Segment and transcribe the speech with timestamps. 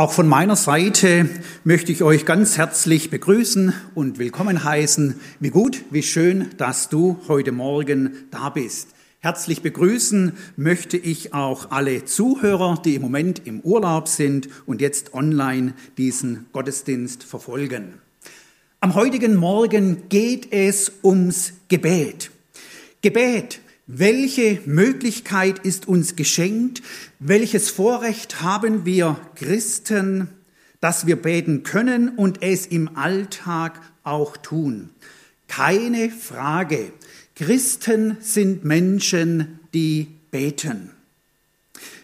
[0.00, 1.28] Auch von meiner Seite
[1.62, 5.20] möchte ich euch ganz herzlich begrüßen und willkommen heißen.
[5.40, 8.88] Wie gut, wie schön, dass du heute Morgen da bist.
[9.18, 15.12] Herzlich begrüßen möchte ich auch alle Zuhörer, die im Moment im Urlaub sind und jetzt
[15.12, 18.00] online diesen Gottesdienst verfolgen.
[18.80, 22.30] Am heutigen Morgen geht es ums Gebet.
[23.02, 23.60] Gebet,
[23.92, 26.80] welche Möglichkeit ist uns geschenkt?
[27.18, 30.28] Welches Vorrecht haben wir Christen,
[30.80, 34.90] dass wir beten können und es im Alltag auch tun?
[35.48, 36.92] Keine Frage.
[37.34, 40.90] Christen sind Menschen, die beten.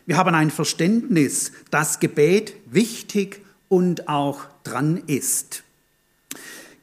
[0.07, 5.63] Wir haben ein Verständnis, dass Gebet wichtig und auch dran ist.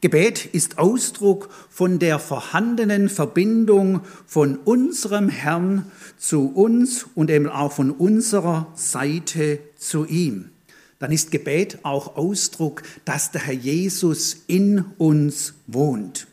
[0.04, 7.72] Gebet ist Ausdruck von der vorhandenen Verbindung von unserem Herrn zu uns und eben auch
[7.72, 10.50] von unserer Seite zu ihm.
[10.98, 16.26] Dann ist Gebet auch Ausdruck, dass der Herr Jesus in uns wohnt.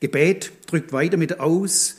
[0.00, 1.96] Gebet drückt weiter mit aus,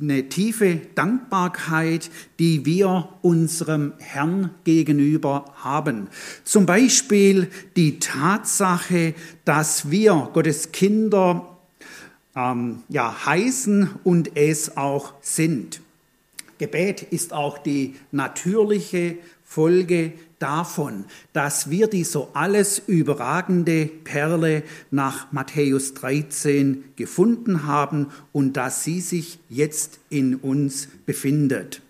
[0.00, 6.08] eine tiefe Dankbarkeit, die wir unserem Herrn gegenüber haben.
[6.44, 11.58] Zum Beispiel die Tatsache, dass wir Gottes Kinder
[12.36, 15.80] ähm, ja, heißen und es auch sind.
[16.58, 25.32] Gebet ist auch die natürliche Folge davon, dass wir die so alles überragende Perle nach
[25.32, 31.82] Matthäus 13 gefunden haben und dass sie sich jetzt in uns befindet.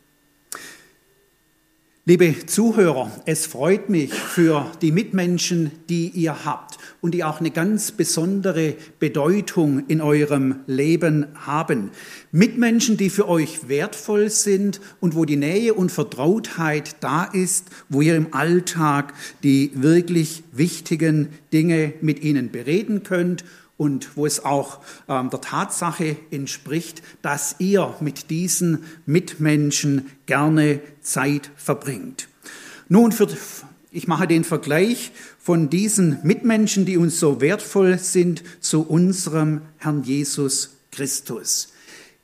[2.09, 7.50] Liebe Zuhörer, es freut mich für die Mitmenschen, die ihr habt und die auch eine
[7.50, 11.91] ganz besondere Bedeutung in eurem Leben haben.
[12.33, 18.00] Mitmenschen, die für euch wertvoll sind und wo die Nähe und Vertrautheit da ist, wo
[18.00, 19.12] ihr im Alltag
[19.43, 23.44] die wirklich wichtigen Dinge mit ihnen bereden könnt
[23.78, 31.50] und wo es auch ähm, der Tatsache entspricht, dass ihr mit diesen Mitmenschen gerne Zeit
[31.56, 32.28] verbringt.
[32.89, 33.28] Nun, für,
[33.91, 40.03] ich mache den Vergleich von diesen Mitmenschen, die uns so wertvoll sind, zu unserem Herrn
[40.03, 41.69] Jesus Christus.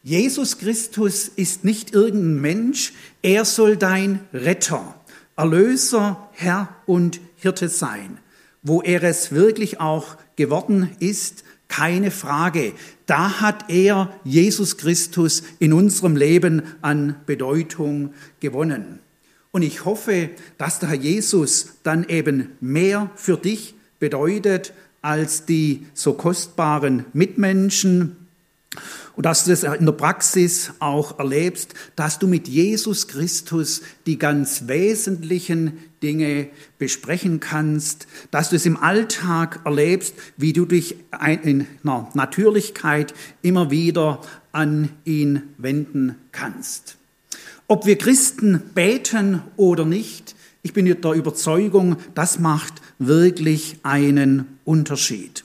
[0.02, 2.92] Jesus Christus ist nicht irgendein Mensch,
[3.22, 4.94] er soll dein Retter,
[5.36, 8.18] Erlöser, Herr und Hirte sein.
[8.64, 12.72] Wo er es wirklich auch geworden ist, keine Frage.
[13.06, 18.98] Da hat er, Jesus Christus, in unserem Leben an Bedeutung gewonnen.
[19.52, 25.86] Und ich hoffe, dass der Herr Jesus dann eben mehr für dich bedeutet als die
[25.94, 28.16] so kostbaren Mitmenschen,
[29.16, 34.18] und dass du das in der Praxis auch erlebst, dass du mit Jesus Christus die
[34.18, 36.48] ganz wesentlichen Dinge
[36.78, 40.96] besprechen kannst, dass du es im Alltag erlebst, wie du dich
[41.44, 44.20] in einer Natürlichkeit immer wieder
[44.52, 46.98] an ihn wenden kannst.
[47.66, 55.44] Ob wir Christen beten oder nicht, ich bin der Überzeugung, das macht wirklich einen Unterschied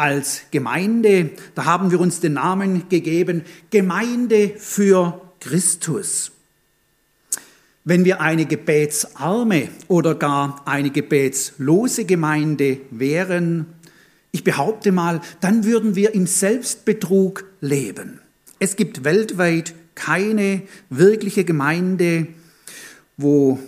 [0.00, 6.32] als Gemeinde, da haben wir uns den Namen gegeben, Gemeinde für Christus.
[7.84, 13.66] Wenn wir eine gebetsarme oder gar eine gebetslose Gemeinde wären,
[14.32, 18.20] ich behaupte mal, dann würden wir im Selbstbetrug leben.
[18.58, 22.28] Es gibt weltweit keine wirkliche Gemeinde,
[23.16, 23.58] wo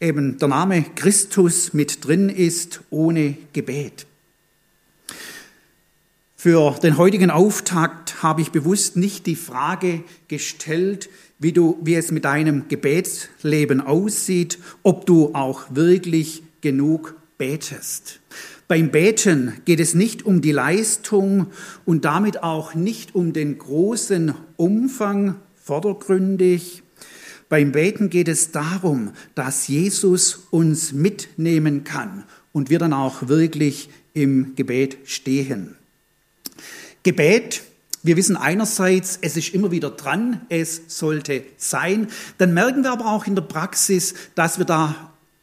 [0.00, 4.06] eben der Name Christus mit drin ist, ohne Gebet.
[6.36, 11.08] Für den heutigen Auftakt habe ich bewusst nicht die Frage gestellt,
[11.44, 18.20] wie, du, wie es mit deinem Gebetsleben aussieht, ob du auch wirklich genug betest.
[18.66, 21.48] Beim Beten geht es nicht um die Leistung
[21.84, 26.82] und damit auch nicht um den großen Umfang vordergründig.
[27.50, 33.90] Beim Beten geht es darum, dass Jesus uns mitnehmen kann und wir dann auch wirklich
[34.14, 35.76] im Gebet stehen.
[37.02, 37.64] Gebet,
[38.04, 42.08] wir wissen einerseits, es ist immer wieder dran, es sollte sein.
[42.36, 44.94] Dann merken wir aber auch in der Praxis, dass wir da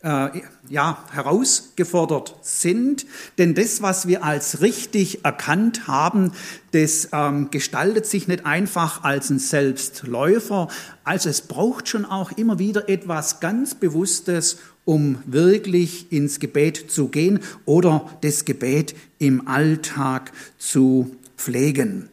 [0.04, 3.08] äh, ja, herausgefordert sind.
[3.40, 6.34] Denn das, was wir als richtig erkannt haben,
[6.72, 10.68] das ähm, gestaltet sich nicht einfach als ein Selbstläufer.
[11.04, 17.08] Also es braucht schon auch immer wieder etwas ganz Bewusstes, um wirklich ins Gebet zu
[17.08, 22.11] gehen oder das Gebet im Alltag zu pflegen.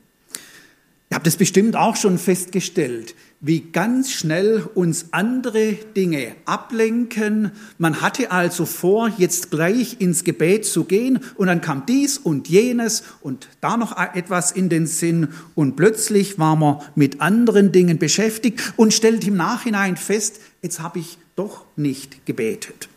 [1.10, 3.14] Ihr habt es bestimmt auch schon festgestellt.
[3.40, 7.52] wie ganz schnell uns andere Dinge ablenken.
[7.78, 12.48] Man hatte also vor, jetzt gleich ins Gebet zu gehen und dann kam dies und
[12.48, 17.98] jenes und da noch etwas in den Sinn und plötzlich war man mit anderen Dingen
[17.98, 22.88] beschäftigt und stellt im Nachhinein fest, jetzt habe ich doch nicht gebetet.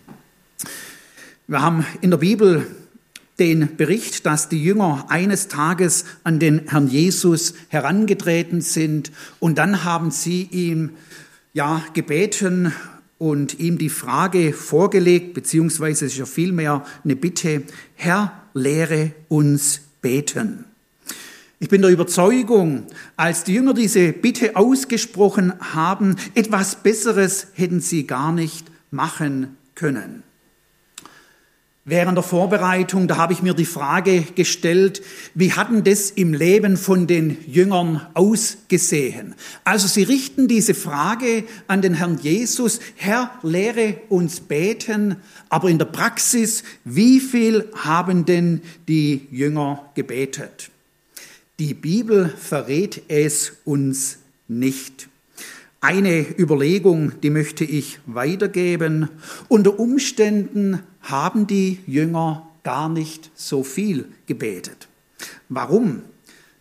[1.47, 2.65] Wir haben in der Bibel
[3.41, 9.83] den Bericht, dass die Jünger eines Tages an den Herrn Jesus herangetreten sind und dann
[9.83, 10.91] haben sie ihm
[11.51, 12.71] ja gebeten
[13.17, 17.63] und ihm die Frage vorgelegt, beziehungsweise es ist ja vielmehr eine Bitte,
[17.95, 20.65] Herr, lehre uns beten.
[21.57, 22.85] Ich bin der Überzeugung,
[23.17, 30.21] als die Jünger diese Bitte ausgesprochen haben, etwas Besseres hätten sie gar nicht machen können.
[31.83, 35.01] Während der Vorbereitung, da habe ich mir die Frage gestellt,
[35.33, 39.33] wie hatten das im Leben von den Jüngern ausgesehen?
[39.63, 45.15] Also sie richten diese Frage an den Herrn Jesus, Herr, lehre uns beten,
[45.49, 50.69] aber in der Praxis, wie viel haben denn die Jünger gebetet?
[51.57, 55.09] Die Bibel verrät es uns nicht.
[55.83, 59.09] Eine Überlegung, die möchte ich weitergeben.
[59.47, 64.87] Unter Umständen haben die Jünger gar nicht so viel gebetet.
[65.49, 66.03] Warum?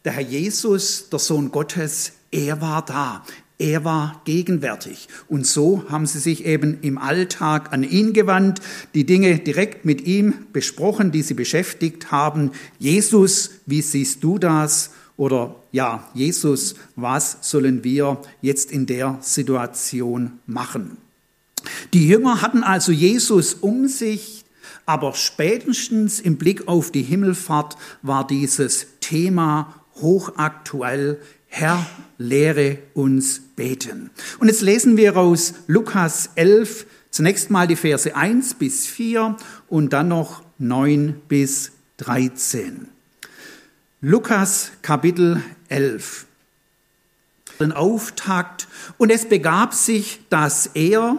[0.06, 3.22] Der Herr Jesus, der Sohn Gottes, er war da.
[3.58, 5.08] Er war gegenwärtig.
[5.28, 8.62] Und so haben sie sich eben im Alltag an ihn gewandt,
[8.94, 12.52] die Dinge direkt mit ihm besprochen, die sie beschäftigt haben.
[12.78, 14.92] Jesus, wie siehst du das?
[15.18, 20.96] Oder ja, Jesus, was sollen wir jetzt in der Situation machen?
[21.92, 24.44] Die Jünger hatten also Jesus um sich,
[24.86, 31.20] aber spätestens im Blick auf die Himmelfahrt war dieses Thema hochaktuell.
[31.46, 31.84] Herr,
[32.18, 34.10] lehre uns beten.
[34.38, 39.36] Und jetzt lesen wir aus Lukas 11 zunächst mal die Verse 1 bis 4
[39.68, 42.88] und dann noch 9 bis 13.
[44.02, 46.24] Lukas Kapitel 11.
[47.60, 48.66] Den Auftakt.
[48.96, 51.18] Und es begab sich, dass er,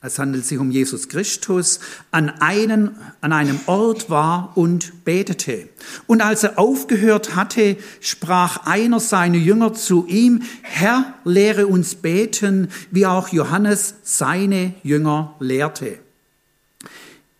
[0.00, 1.80] es handelt sich um Jesus Christus,
[2.12, 5.68] an, einen, an einem Ort war und betete.
[6.06, 12.68] Und als er aufgehört hatte, sprach einer seiner Jünger zu ihm, Herr, lehre uns beten,
[12.90, 15.98] wie auch Johannes seine Jünger lehrte.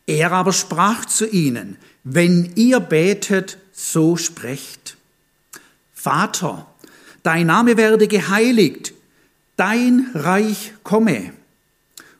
[0.06, 4.96] Er aber sprach zu ihnen, wenn ihr betet, so sprecht.
[5.92, 6.66] Vater,
[7.22, 8.94] dein Name werde geheiligt,
[9.56, 11.32] dein Reich komme.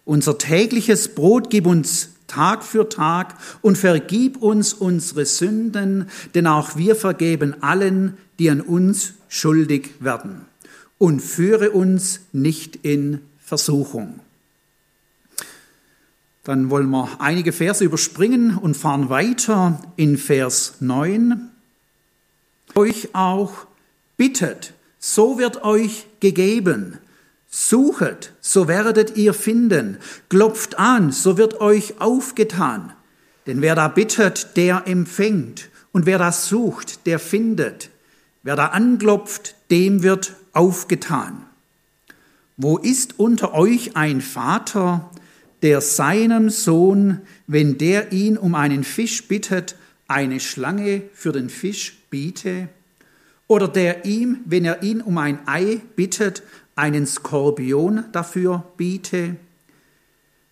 [0.05, 6.77] Unser tägliches Brot gib uns Tag für Tag und vergib uns unsere Sünden, denn auch
[6.77, 10.43] wir vergeben allen, die an uns schuldig werden.
[10.99, 14.21] Und führe uns nicht in Versuchung.
[16.47, 21.51] Dann wollen wir einige Verse überspringen und fahren weiter in Vers 9.
[22.77, 23.67] Euch auch
[24.17, 26.99] bittet, so wird euch gegeben.
[27.51, 29.99] Suchet, so werdet ihr finden.
[30.29, 32.93] Klopft an, so wird euch aufgetan.
[33.49, 35.69] Denn wer da bittet, der empfängt.
[35.91, 37.91] Und wer da sucht, der findet.
[38.45, 41.43] Wer da anklopft, dem wird aufgetan.
[42.57, 45.11] Wo ist unter euch ein Vater,
[45.63, 49.77] der seinem Sohn, wenn der ihn um einen Fisch bittet,
[50.09, 52.69] eine Schlange für den Fisch biete?
[53.49, 56.43] Oder der ihm, wenn er ihn um ein Ei bittet,
[56.75, 59.37] einen Skorpion dafür biete?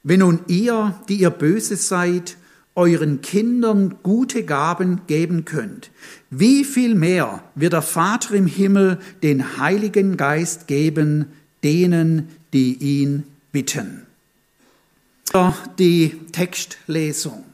[0.02, 2.36] Wenn nun ihr, die ihr böse seid,
[2.74, 5.90] euren Kindern gute Gaben geben könnt,
[6.30, 11.26] wie viel mehr wird der Vater im Himmel den Heiligen Geist geben
[11.62, 14.03] denen, die ihn bitten?
[15.80, 17.44] Die Textlesung.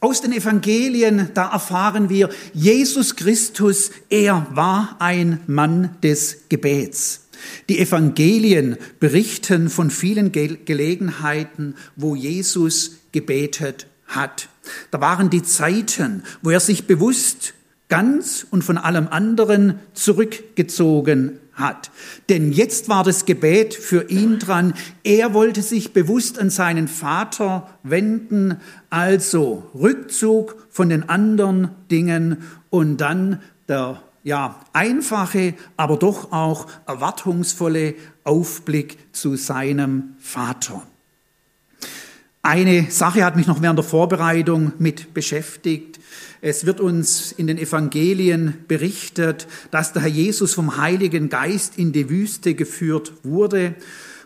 [0.00, 7.26] Aus den Evangelien, da erfahren wir, Jesus Christus, er war ein Mann des Gebets.
[7.68, 14.48] Die Evangelien berichten von vielen Gelegenheiten, wo Jesus gebetet hat.
[14.90, 17.52] Da waren die Zeiten, wo er sich bewusst
[17.88, 21.90] ganz und von allem anderen zurückgezogen hat.
[22.28, 24.74] Denn jetzt war das Gebet für ihn dran.
[25.02, 28.60] Er wollte sich bewusst an seinen Vater wenden,
[28.90, 32.38] also Rückzug von den anderen Dingen
[32.70, 37.94] und dann der ja, einfache, aber doch auch erwartungsvolle
[38.24, 40.82] Aufblick zu seinem Vater.
[42.42, 46.00] Eine Sache hat mich noch während der Vorbereitung mit beschäftigt.
[46.48, 51.90] Es wird uns in den Evangelien berichtet, dass der Herr Jesus vom Heiligen Geist in
[51.90, 53.74] die Wüste geführt wurde,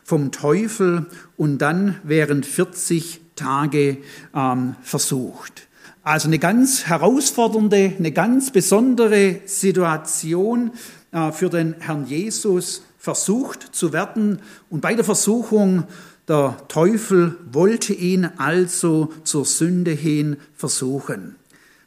[0.04, 1.06] vom Teufel
[1.38, 3.96] und dann während 40 Tage
[4.34, 5.66] ähm, versucht.
[6.02, 10.72] Also eine ganz herausfordernde, eine ganz besondere Situation
[11.12, 14.42] äh, für den Herrn Jesus, versucht zu werden.
[14.68, 15.84] Und bei der Versuchung,
[16.28, 21.39] der Teufel wollte ihn also zur Sünde hin versuchen.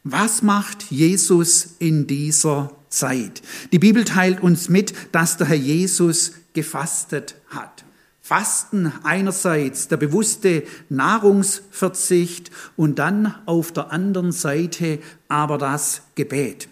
[0.06, 3.40] Was macht Jesus in dieser Zeit?
[3.72, 7.86] Die Bibel teilt uns mit, dass der Herr Jesus gefastet hat.
[8.20, 16.68] Fasten einerseits der bewusste Nahrungsverzicht und dann auf der anderen Seite aber das Gebet.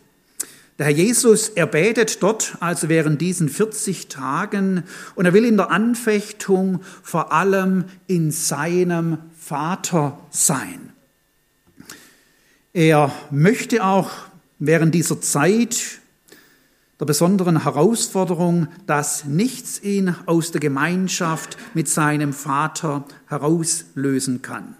[0.78, 4.84] Der Herr Jesus, er betet dort, also während diesen 40 Tagen,
[5.14, 10.92] und er will in der Anfechtung vor allem in seinem Vater sein.
[12.74, 14.10] Er möchte auch
[14.58, 16.00] während dieser Zeit
[16.98, 24.76] der besonderen Herausforderung, dass nichts ihn aus der Gemeinschaft mit seinem Vater herauslösen kann.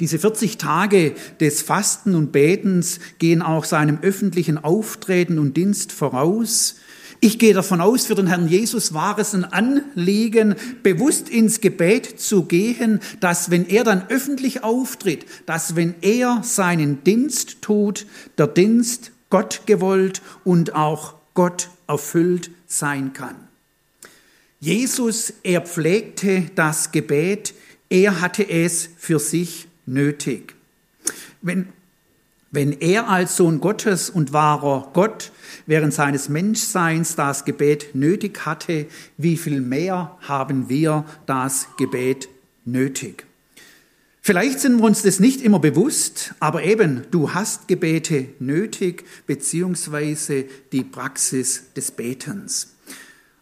[0.00, 6.76] Diese 40 Tage des Fasten und Betens gehen auch seinem öffentlichen Auftreten und Dienst voraus.
[7.24, 12.20] Ich gehe davon aus, für den Herrn Jesus war es ein Anliegen, bewusst ins Gebet
[12.20, 18.04] zu gehen, dass wenn er dann öffentlich auftritt, dass wenn er seinen Dienst tut,
[18.36, 23.36] der Dienst Gott gewollt und auch Gott erfüllt sein kann.
[24.60, 27.54] Jesus, er pflegte das Gebet,
[27.88, 30.54] er hatte es für sich nötig.
[31.40, 31.68] Wenn,
[32.54, 35.32] wenn er als Sohn Gottes und wahrer Gott
[35.66, 42.28] während seines Menschseins das Gebet nötig hatte, wie viel mehr haben wir das Gebet
[42.64, 43.26] nötig?
[44.20, 50.46] Vielleicht sind wir uns das nicht immer bewusst, aber eben, du hast Gebete nötig, beziehungsweise
[50.72, 52.74] die Praxis des Betens.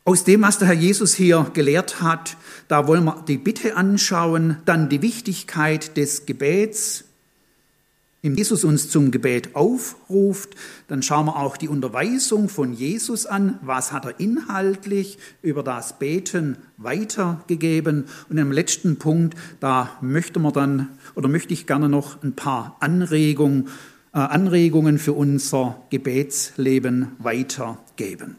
[0.05, 4.57] Aus dem, was der Herr Jesus hier gelehrt hat, da wollen wir die Bitte anschauen,
[4.65, 7.05] dann die Wichtigkeit des Gebets,
[8.25, 10.55] wenn Jesus uns zum Gebet aufruft,
[10.87, 13.59] dann schauen wir auch die Unterweisung von Jesus an.
[13.63, 18.05] Was hat er inhaltlich über das Beten weitergegeben?
[18.29, 22.77] Und im letzten Punkt, da möchte man dann oder möchte ich gerne noch ein paar
[22.79, 23.67] Anregungen,
[24.15, 28.37] äh, Anregungen für unser Gebetsleben weitergeben.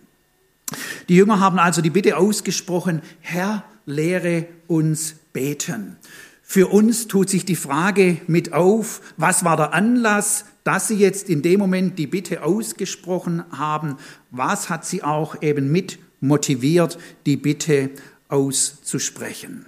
[1.10, 5.98] Die Jünger haben also die Bitte ausgesprochen, Herr, lehre uns beten.
[6.54, 11.28] Für uns tut sich die Frage mit auf, was war der Anlass, dass Sie jetzt
[11.28, 13.98] in dem Moment die Bitte ausgesprochen haben?
[14.30, 17.90] Was hat Sie auch eben mit motiviert, die Bitte
[18.28, 19.66] auszusprechen?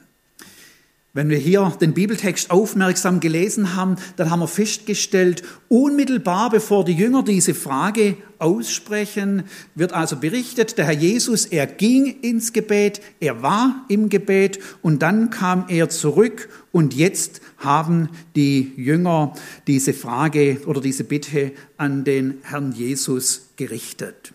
[1.16, 6.92] Wenn wir hier den Bibeltext aufmerksam gelesen haben, dann haben wir festgestellt, unmittelbar bevor die
[6.92, 9.44] Jünger diese Frage aussprechen,
[9.76, 15.04] wird also berichtet, der Herr Jesus, er ging ins Gebet, er war im Gebet und
[15.04, 19.36] dann kam er zurück und jetzt haben die Jünger
[19.68, 24.34] diese Frage oder diese Bitte an den Herrn Jesus gerichtet.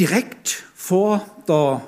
[0.00, 1.82] Direkt vor der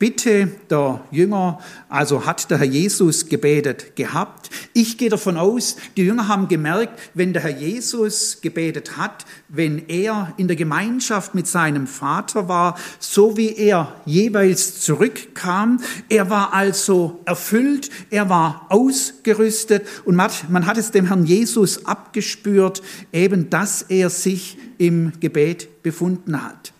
[0.00, 1.58] Bitte der Jünger,
[1.90, 4.48] also hat der Herr Jesus gebetet gehabt.
[4.72, 9.90] Ich gehe davon aus, die Jünger haben gemerkt, wenn der Herr Jesus gebetet hat, wenn
[9.90, 16.54] er in der Gemeinschaft mit seinem Vater war, so wie er jeweils zurückkam, er war
[16.54, 22.80] also erfüllt, er war ausgerüstet und man hat es dem Herrn Jesus abgespürt,
[23.12, 26.72] eben dass er sich im Gebet befunden hat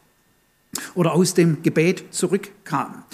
[0.94, 3.04] oder aus dem Gebet zurückkam.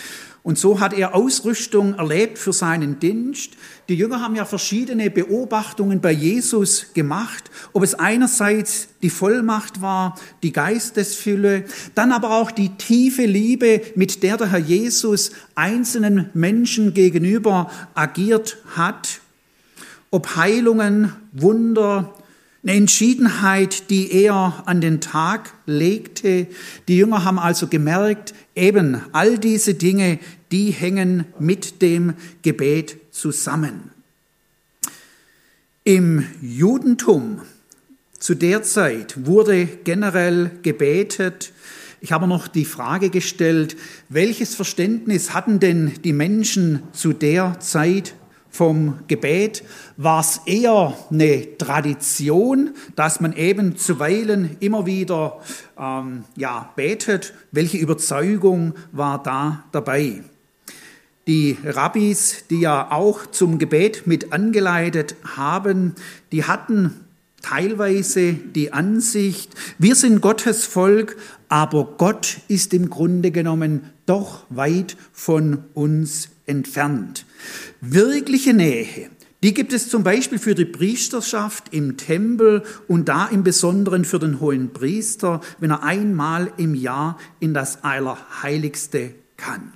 [0.47, 3.55] Und so hat er Ausrüstung erlebt für seinen Dienst.
[3.89, 10.15] Die Jünger haben ja verschiedene Beobachtungen bei Jesus gemacht, ob es einerseits die Vollmacht war,
[10.45, 11.65] die Geistesfülle,
[11.97, 18.59] dann aber auch die tiefe Liebe, mit der der Herr Jesus einzelnen Menschen gegenüber agiert
[18.77, 19.21] hat,
[20.13, 22.15] ob Heilungen, Wunder,
[22.67, 26.49] eine Entschiedenheit, die er an den Tag legte.
[26.89, 30.19] Die Jünger haben also gemerkt, eben all diese Dinge,
[30.51, 33.93] die hängen mit dem Gebet zusammen.
[35.85, 37.41] Im Judentum
[38.19, 41.53] zu der Zeit wurde generell gebetet.
[42.01, 43.77] Ich habe noch die Frage gestellt,
[44.09, 48.15] welches Verständnis hatten denn die Menschen zu der Zeit
[48.57, 49.63] vom Gebet
[49.97, 55.41] war es eher eine Tradition, dass man eben zuweilen immer wieder
[55.79, 57.35] ähm, ja, betet.
[57.53, 60.23] Welche Überzeugung war da dabei?
[61.27, 65.95] Die Rabbis, die ja auch zum Gebet mit angeleitet haben,
[66.33, 67.05] die hatten
[67.43, 71.17] teilweise die Ansicht, wir sind Gottes Volk,
[71.49, 77.27] aber Gott ist im Grunde genommen doch weit von uns entfernt.
[77.81, 79.11] Wirkliche Nähe,
[79.43, 84.19] die gibt es zum Beispiel für die Priesterschaft im Tempel und da im Besonderen für
[84.19, 89.73] den hohen Priester, wenn er einmal im Jahr in das Allerheiligste kann.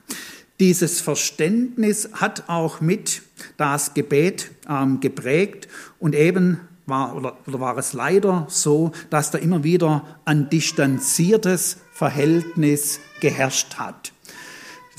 [0.61, 3.23] Dieses Verständnis hat auch mit
[3.57, 5.69] das Gebet ähm, geprägt
[5.99, 11.79] und eben war, oder, oder war es leider so, dass da immer wieder ein distanziertes
[11.93, 14.13] Verhältnis geherrscht hat.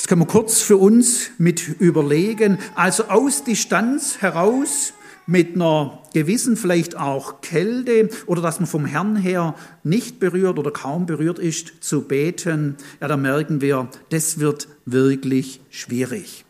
[0.01, 2.57] Das können wir kurz für uns mit überlegen.
[2.73, 4.93] Also aus Distanz heraus
[5.27, 9.53] mit einer gewissen vielleicht auch Kälte oder dass man vom Herrn her
[9.83, 15.61] nicht berührt oder kaum berührt ist, zu beten, ja, da merken wir, das wird wirklich
[15.69, 16.45] schwierig.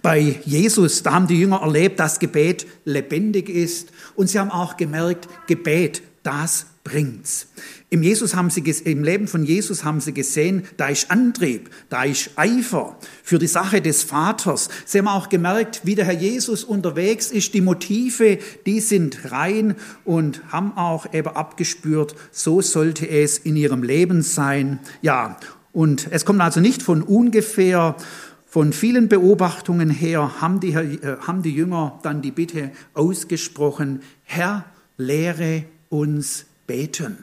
[0.00, 4.78] Bei Jesus, da haben die Jünger erlebt, dass Gebet lebendig ist und sie haben auch
[4.78, 7.46] gemerkt, Gebet, das bringt's.
[7.88, 12.04] Im, Jesus haben sie, Im Leben von Jesus haben sie gesehen, da ist Antrieb, da
[12.04, 14.68] ist Eifer für die Sache des Vaters.
[14.84, 17.54] Sie haben auch gemerkt, wie der Herr Jesus unterwegs ist.
[17.54, 23.82] Die Motive, die sind rein und haben auch eben abgespürt, so sollte es in ihrem
[23.82, 24.80] Leben sein.
[25.00, 25.38] Ja,
[25.72, 27.96] und es kommt also nicht von ungefähr,
[28.44, 34.66] von vielen Beobachtungen her haben die, äh, haben die Jünger dann die Bitte ausgesprochen, Herr,
[34.98, 37.18] lehre uns beten.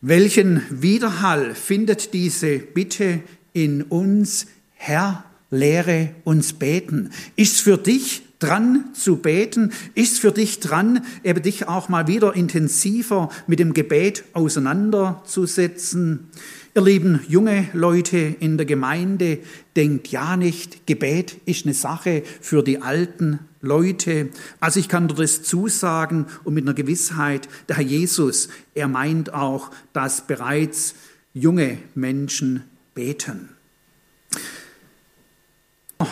[0.00, 3.20] Welchen Widerhall findet diese Bitte
[3.52, 7.10] in uns, Herr, lehre uns beten?
[7.36, 9.72] Ist für dich dran zu beten?
[9.94, 16.30] Ist für dich dran, eben dich auch mal wieder intensiver mit dem Gebet auseinanderzusetzen?
[16.72, 19.40] Ihr lieben junge Leute in der Gemeinde,
[19.74, 24.28] denkt ja nicht, Gebet ist eine Sache für die alten Leute.
[24.60, 29.34] Also ich kann dir das zusagen und mit einer Gewissheit, der Herr Jesus, er meint
[29.34, 30.94] auch, dass bereits
[31.34, 32.62] junge Menschen
[32.94, 33.48] beten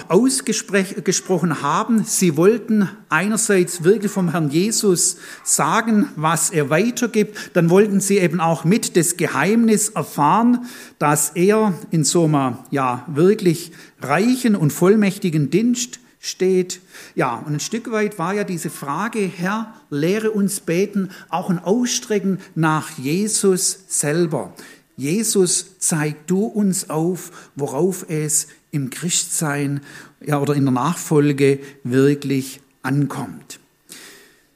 [0.08, 2.04] ausgesprochen haben.
[2.04, 7.50] Sie wollten einerseits wirklich vom Herrn Jesus sagen, was er weitergibt.
[7.54, 10.66] Dann wollten sie eben auch mit das Geheimnis erfahren,
[10.98, 16.80] dass er in so einem, ja, wirklich reichen und vollmächtigen Dienst steht.
[17.14, 21.58] Ja, und ein Stück weit war ja diese Frage, Herr, lehre uns beten, auch ein
[21.58, 24.52] Ausstrecken nach Jesus selber.
[24.98, 29.80] Jesus, zeig du uns auf, worauf es im Christsein
[30.20, 33.57] ja, oder in der Nachfolge wirklich ankommt.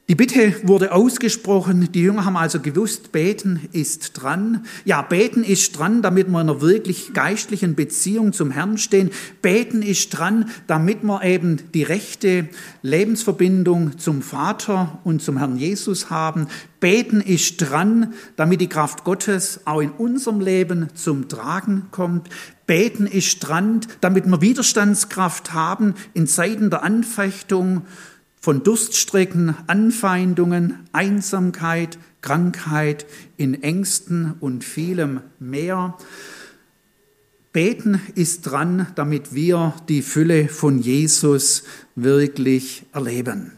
[0.09, 4.65] Die Bitte wurde ausgesprochen, die Jünger haben also gewusst, beten ist dran.
[4.83, 9.11] Ja, beten ist dran, damit wir in einer wirklich geistlichen Beziehung zum Herrn stehen.
[9.41, 12.49] Beten ist dran, damit wir eben die rechte
[12.81, 16.47] Lebensverbindung zum Vater und zum Herrn Jesus haben.
[16.81, 22.27] Beten ist dran, damit die Kraft Gottes auch in unserem Leben zum Tragen kommt.
[22.67, 27.83] Beten ist dran, damit wir Widerstandskraft haben in Zeiten der Anfechtung
[28.43, 33.05] von Durststrecken, Anfeindungen, Einsamkeit, Krankheit,
[33.37, 35.97] in Ängsten und vielem mehr.
[37.53, 41.63] Beten ist dran, damit wir die Fülle von Jesus
[41.95, 43.53] wirklich erleben.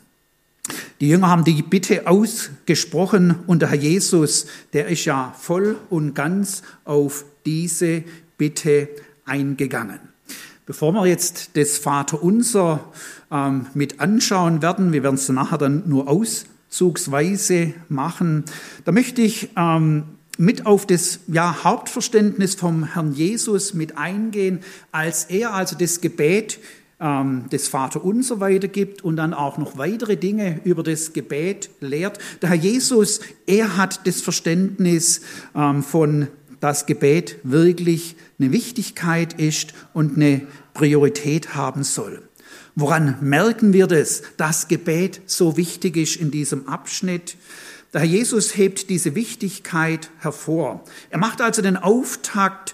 [1.01, 6.13] Die Jünger haben die Bitte ausgesprochen und der Herr Jesus, der ist ja voll und
[6.13, 8.03] ganz auf diese
[8.37, 8.89] Bitte
[9.25, 10.14] eingegangen.
[10.65, 12.83] Bevor wir jetzt das Vaterunser
[13.31, 18.45] ähm, mit anschauen werden, wir werden es nachher dann nur auszugsweise machen,
[18.83, 20.05] da möchte ich ähm,
[20.39, 26.57] mit auf das ja, Hauptverständnis vom Herrn Jesus mit eingehen, als er also das Gebet
[26.99, 32.17] ähm, des Vaterunser weitergibt und dann auch noch weitere Dinge über das Gebet lehrt.
[32.41, 35.21] Der Herr Jesus, er hat das Verständnis
[35.55, 36.27] ähm, von
[36.65, 40.41] das Gebet wirklich eine Wichtigkeit ist und eine
[40.73, 42.27] Priorität haben soll.
[42.73, 47.37] Woran merken wir das, dass Gebet so wichtig ist in diesem Abschnitt?
[47.93, 50.83] Der Herr Jesus hebt diese Wichtigkeit hervor.
[51.11, 52.73] Er macht also den Auftakt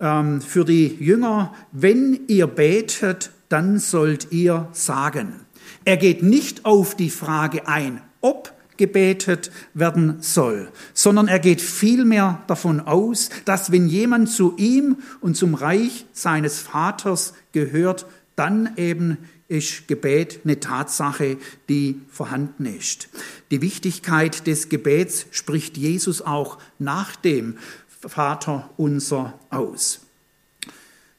[0.00, 5.40] ähm, für die Jünger, wenn ihr betet, dann sollt ihr sagen.
[5.84, 12.42] Er geht nicht auf die Frage ein, ob gebetet werden soll, sondern er geht vielmehr
[12.46, 18.06] davon aus, dass wenn jemand zu ihm und zum Reich seines Vaters gehört,
[18.36, 21.36] dann eben ist Gebet eine Tatsache,
[21.68, 23.08] die vorhanden ist.
[23.50, 27.58] Die Wichtigkeit des Gebets spricht Jesus auch nach dem
[28.00, 30.00] Vater unser aus.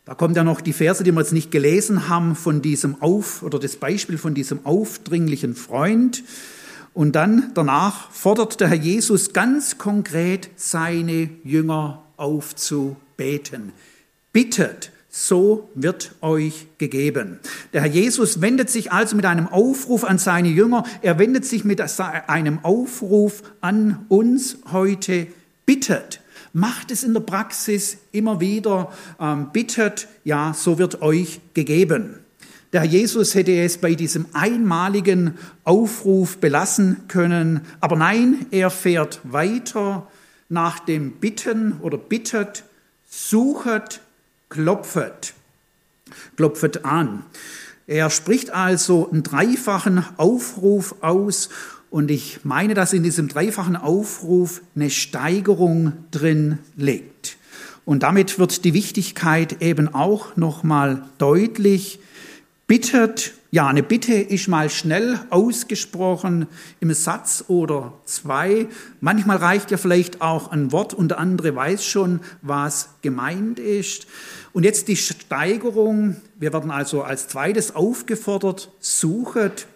[0.05, 3.41] Da kommt ja noch die Verse, die wir jetzt nicht gelesen haben, von diesem Auf
[3.41, 6.23] oder das Beispiel von diesem aufdringlichen Freund.
[6.95, 13.73] Und dann danach fordert der Herr Jesus ganz konkret seine Jünger aufzubeten.
[14.31, 17.39] Bittet, so wird euch gegeben.
[17.73, 20.85] Der Herr Jesus wendet sich also mit einem Aufruf an seine Jünger.
[21.01, 25.27] Er wendet sich mit einem Aufruf an uns heute.
[25.65, 26.21] Bittet.
[26.53, 28.89] Macht es in der Praxis immer wieder.
[29.19, 32.24] Ähm, bittet, ja, so wird euch gegeben.
[32.73, 40.07] Der Jesus hätte es bei diesem einmaligen Aufruf belassen können, aber nein, er fährt weiter
[40.49, 42.63] nach dem Bitten oder bittet,
[43.09, 44.01] suchet,
[44.49, 45.33] klopfet,
[46.35, 47.23] klopfet an.
[47.87, 51.49] Er spricht also einen dreifachen Aufruf aus
[51.91, 57.37] und ich meine, dass in diesem dreifachen Aufruf eine Steigerung drin liegt.
[57.85, 61.99] Und damit wird die Wichtigkeit eben auch nochmal deutlich.
[62.67, 66.47] Bittet, ja, eine Bitte ist mal schnell ausgesprochen
[66.79, 68.67] im Satz oder zwei.
[69.01, 74.07] Manchmal reicht ja vielleicht auch ein Wort und der andere weiß schon, was gemeint ist.
[74.51, 76.17] Und jetzt die Steigerung.
[76.39, 79.67] Wir werden also als zweites aufgefordert, suchet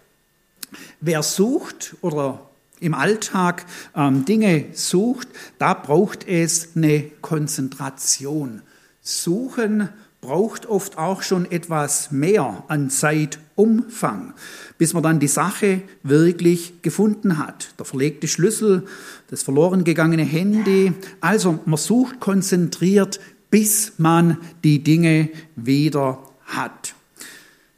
[1.00, 2.46] Wer sucht oder
[2.80, 8.62] im Alltag ähm, Dinge sucht, da braucht es eine Konzentration.
[9.02, 9.88] Suchen
[10.20, 14.34] braucht oft auch schon etwas mehr an Zeitumfang,
[14.76, 17.74] bis man dann die Sache wirklich gefunden hat.
[17.78, 18.86] Der verlegte Schlüssel,
[19.28, 20.92] das verloren gegangene Handy.
[21.20, 23.18] Also man sucht konzentriert,
[23.50, 26.94] bis man die Dinge wieder hat.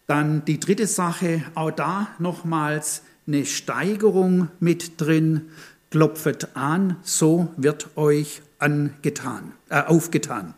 [0.06, 5.42] Dann die dritte Sache, auch da nochmals eine Steigerung mit drin.
[5.90, 10.54] Klopfet an, so wird euch angetan, äh, aufgetan.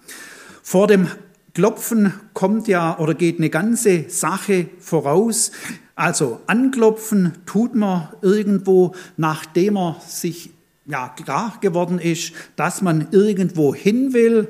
[0.63, 1.09] Vor dem
[1.55, 5.53] Klopfen kommt ja oder geht eine ganze Sache voraus.
[5.95, 10.51] Also anklopfen tut man irgendwo, nachdem er sich
[10.85, 14.49] ja klar geworden ist, dass man irgendwo hin will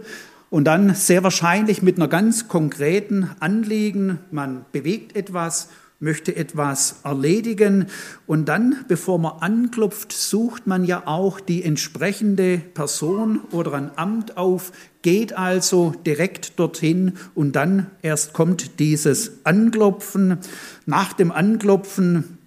[0.48, 5.68] und dann sehr wahrscheinlich mit einer ganz konkreten Anliegen, man bewegt etwas,
[6.00, 7.86] möchte etwas erledigen
[8.26, 14.36] und dann, bevor man anklopft, sucht man ja auch die entsprechende Person oder ein Amt
[14.36, 14.72] auf,
[15.04, 20.38] geht also direkt dorthin und dann erst kommt dieses Anklopfen.
[20.86, 22.38] Nach dem Anklopfen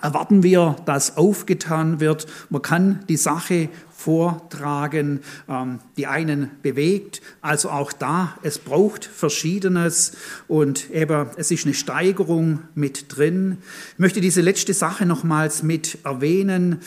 [0.00, 2.28] erwarten wir, dass aufgetan wird.
[2.48, 7.22] Man kann die Sache vortragen, ähm, die einen bewegt.
[7.40, 10.12] Also auch da, es braucht Verschiedenes
[10.46, 13.58] und eben es ist eine Steigerung mit drin.
[13.94, 16.82] Ich möchte diese letzte Sache nochmals mit erwähnen.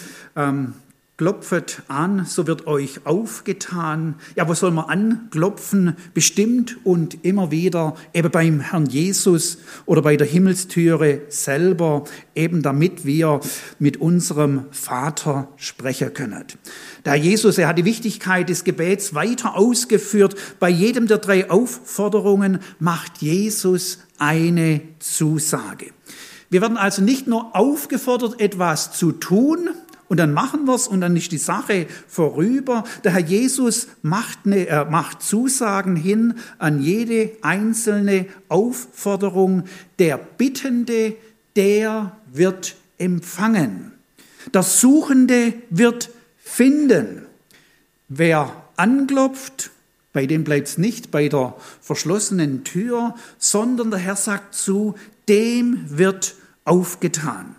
[1.20, 4.16] Klopfet an, so wird euch aufgetan.
[4.38, 5.98] Ja, wo soll man anklopfen?
[6.14, 12.06] Bestimmt und immer wieder eben beim Herrn Jesus oder bei der Himmelstüre selber,
[12.36, 13.42] eben damit wir
[13.80, 16.46] mit unserem Vater sprechen können.
[17.04, 20.38] Der Jesus, er hat die Wichtigkeit des Gebets weiter ausgeführt.
[20.62, 25.88] Bei jedem der drei Aufforderungen macht Jesus eine Zusage.
[26.50, 29.72] Wir werden also nicht nur aufgefordert, etwas zu tun,
[30.10, 32.84] und dann machen wir es und dann ist die Sache vorüber.
[33.04, 39.66] Der Herr Jesus macht, eine, er macht Zusagen hin an jede einzelne Aufforderung.
[40.00, 41.16] Der Bittende,
[41.56, 43.92] der wird empfangen.
[44.52, 47.28] Der Suchende wird finden.
[48.08, 49.70] Wer anklopft,
[50.12, 54.96] bei dem bleibt es nicht bei der verschlossenen Tür, sondern der Herr sagt zu,
[55.28, 56.34] dem wird
[56.66, 57.56] aufgetan.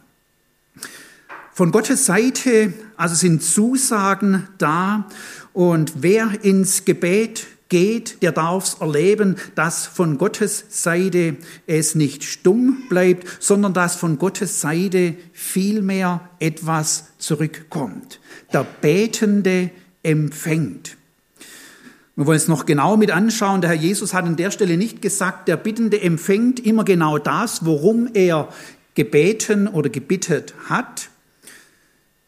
[1.60, 5.06] Von Gottes Seite also sind Zusagen da
[5.52, 12.24] und wer ins Gebet geht, der darf es erleben, dass von Gottes Seite es nicht
[12.24, 18.20] stumm bleibt, sondern dass von Gottes Seite vielmehr etwas zurückkommt.
[18.54, 19.70] Der Betende
[20.02, 20.96] empfängt.
[22.16, 23.60] Wir wollen es noch genau mit anschauen.
[23.60, 27.66] Der Herr Jesus hat an der Stelle nicht gesagt, der Bittende empfängt immer genau das,
[27.66, 28.48] worum er
[28.94, 31.10] gebeten oder gebittet hat,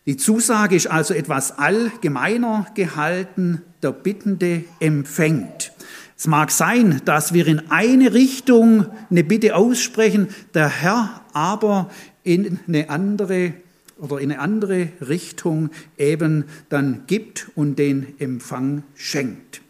[0.06, 5.72] die Zusage ist also etwas allgemeiner gehalten, der Bittende empfängt.
[6.16, 11.90] Es mag sein, dass wir in eine Richtung eine Bitte aussprechen, der Herr aber
[12.24, 13.54] in eine andere
[13.98, 19.62] oder in eine andere Richtung eben dann gibt und den Empfang schenkt.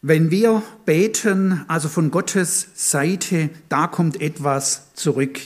[0.00, 5.40] Wenn wir beten, also von Gottes Seite, da kommt etwas zurück.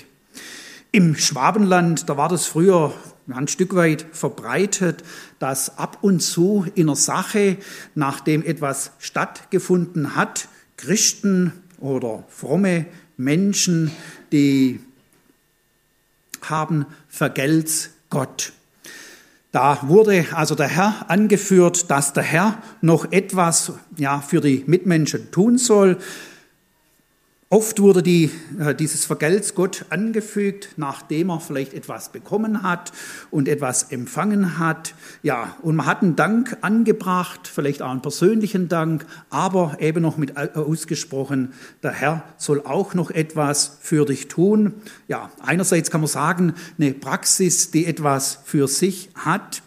[0.90, 2.94] Im Schwabenland, da war das früher
[3.30, 5.04] ein Stück weit verbreitet,
[5.38, 7.58] dass ab und zu in einer Sache,
[7.94, 10.48] nachdem etwas stattgefunden hat,
[10.78, 12.86] Christen oder fromme
[13.18, 13.90] Menschen,
[14.32, 14.80] die
[16.40, 18.52] haben vergelt's Gott.
[19.52, 25.30] Da wurde also der Herr angeführt, dass der Herr noch etwas ja, für die Mitmenschen
[25.30, 25.98] tun soll.
[27.50, 32.92] Oft wurde die, äh, dieses Vergelt's Gott angefügt, nachdem er vielleicht etwas bekommen hat
[33.30, 34.94] und etwas empfangen hat.
[35.22, 40.18] Ja, und man hat einen Dank angebracht, vielleicht auch einen persönlichen Dank, aber eben noch
[40.18, 44.74] mit ausgesprochen, der Herr soll auch noch etwas für dich tun.
[45.06, 49.62] Ja, einerseits kann man sagen, eine Praxis, die etwas für sich hat.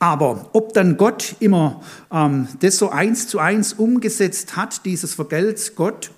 [0.00, 5.76] Aber ob dann Gott immer ähm, das so eins zu eins umgesetzt hat, dieses Vergelt's
[5.76, 6.10] Gott,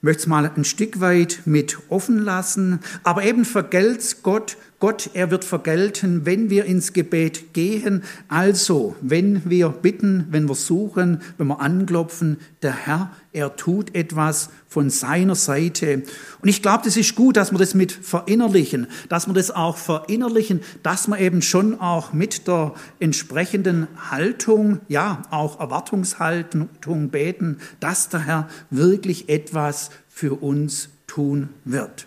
[0.00, 2.80] möchte es mal ein Stück weit mit offen lassen.
[3.02, 4.56] Aber eben vergelt's Gott.
[4.80, 8.02] Gott, er wird vergelten, wenn wir ins Gebet gehen.
[8.28, 14.48] Also, wenn wir bitten, wenn wir suchen, wenn wir anklopfen, der Herr, er tut etwas
[14.68, 16.02] von seiner Seite.
[16.40, 19.76] Und ich glaube, das ist gut, dass wir das mit verinnerlichen, dass wir das auch
[19.76, 28.08] verinnerlichen, dass wir eben schon auch mit der entsprechenden Haltung, ja, auch Erwartungshaltung beten, dass
[28.08, 32.06] der Herr wirklich etwas für uns tun wird.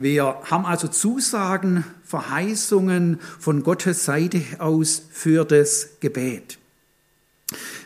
[0.00, 6.56] Wir haben also Zusagen, Verheißungen von Gottes Seite aus für das Gebet.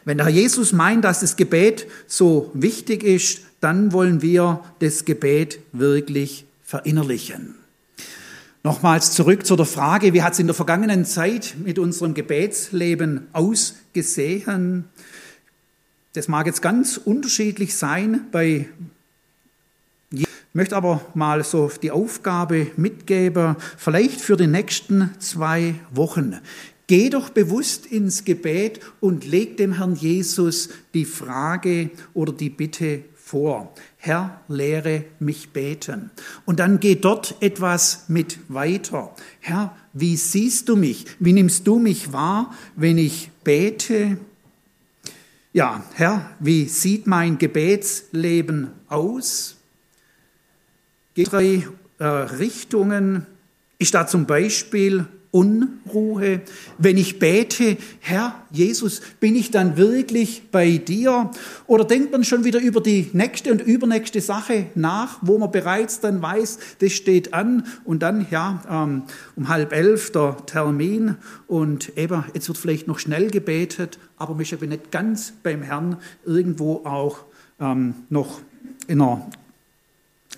[0.05, 5.05] Wenn der Herr Jesus meint, dass das Gebet so wichtig ist, dann wollen wir das
[5.05, 7.57] Gebet wirklich verinnerlichen.
[8.62, 13.27] Nochmals zurück zu der Frage, wie hat es in der vergangenen Zeit mit unserem Gebetsleben
[13.33, 14.85] ausgesehen?
[16.12, 18.68] Das mag jetzt ganz unterschiedlich sein bei
[20.55, 26.40] möchte aber mal so die Aufgabe mitgeben, vielleicht für die nächsten zwei Wochen.
[26.87, 33.05] Geh doch bewusst ins Gebet und leg dem Herrn Jesus die Frage oder die Bitte
[33.14, 33.73] vor.
[33.97, 36.11] Herr, lehre mich beten.
[36.45, 39.14] Und dann geh dort etwas mit weiter.
[39.40, 41.07] Herr, wie siehst du mich?
[41.19, 44.19] Wie nimmst du mich wahr, wenn ich bete?
[45.55, 49.54] Ja, Herr, wie sieht mein Gebetsleben aus?
[51.22, 51.66] Drei
[51.98, 53.27] äh, Richtungen
[53.79, 56.42] ist da zum Beispiel Unruhe.
[56.79, 61.33] Wenn ich bete, Herr Jesus, bin ich dann wirklich bei dir?
[61.66, 65.98] Oder denkt man schon wieder über die nächste und übernächste Sache nach, wo man bereits
[65.98, 69.03] dann weiß, das steht an und dann, ja, ähm,
[69.35, 71.16] um halb elf der Termin
[71.48, 75.96] und eben, jetzt wird vielleicht noch schnell gebetet, aber mich aber nicht ganz beim Herrn
[76.24, 77.24] irgendwo auch
[77.59, 78.40] ähm, noch
[78.87, 79.29] in einer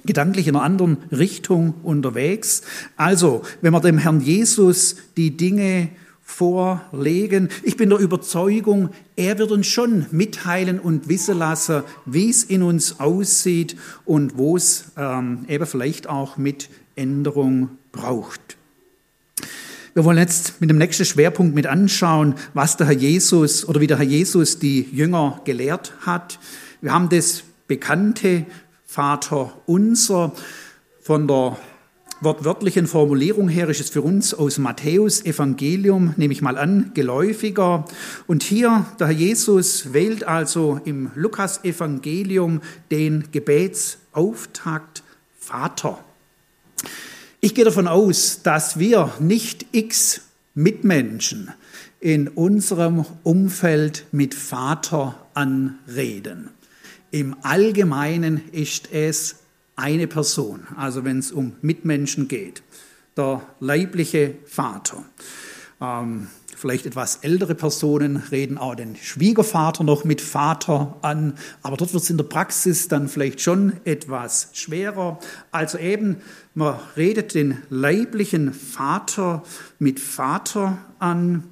[0.07, 2.63] gedanklich in einer anderen Richtung unterwegs.
[2.97, 5.91] Also, wenn wir dem Herrn Jesus die Dinge
[6.27, 7.49] vorlegen.
[7.63, 12.65] Ich bin der Überzeugung, er wird uns schon mitteilen und wissen lassen, wie es in
[12.65, 18.57] uns aussieht und wo es ähm, eben vielleicht auch mit Änderung braucht.
[19.95, 23.87] Wir wollen jetzt mit dem nächsten Schwerpunkt mit anschauen, was der Herr Jesus oder wie
[23.87, 26.39] der Herr Jesus die Jünger gelehrt hat.
[26.83, 28.45] Wir haben das bekannte
[28.97, 30.33] Vater unser.
[31.03, 31.59] Von der
[32.23, 37.85] wortwörtlichen Formulierung her ist es für uns aus Matthäus Evangelium, nehme ich mal an, geläufiger.
[38.27, 45.03] Und hier, der Herr Jesus wählt also im Lukas Evangelium den Gebetsauftakt
[45.39, 46.03] Vater.
[47.43, 50.23] Ich gehe davon aus, dass wir nicht x
[50.55, 51.53] Mitmenschen
[52.01, 56.49] in unserem Umfeld mit Vater anreden.
[57.11, 59.37] Im Allgemeinen ist es
[59.77, 62.63] eine Person, also wenn es um Mitmenschen geht,
[63.17, 65.05] der leibliche Vater.
[65.81, 71.93] Ähm, vielleicht etwas ältere Personen reden auch den Schwiegervater noch mit Vater an, aber dort
[71.93, 75.21] wird es in der Praxis dann vielleicht schon etwas schwerer.
[75.53, 76.17] Also eben,
[76.55, 79.43] man redet den leiblichen Vater
[79.79, 81.45] mit Vater an.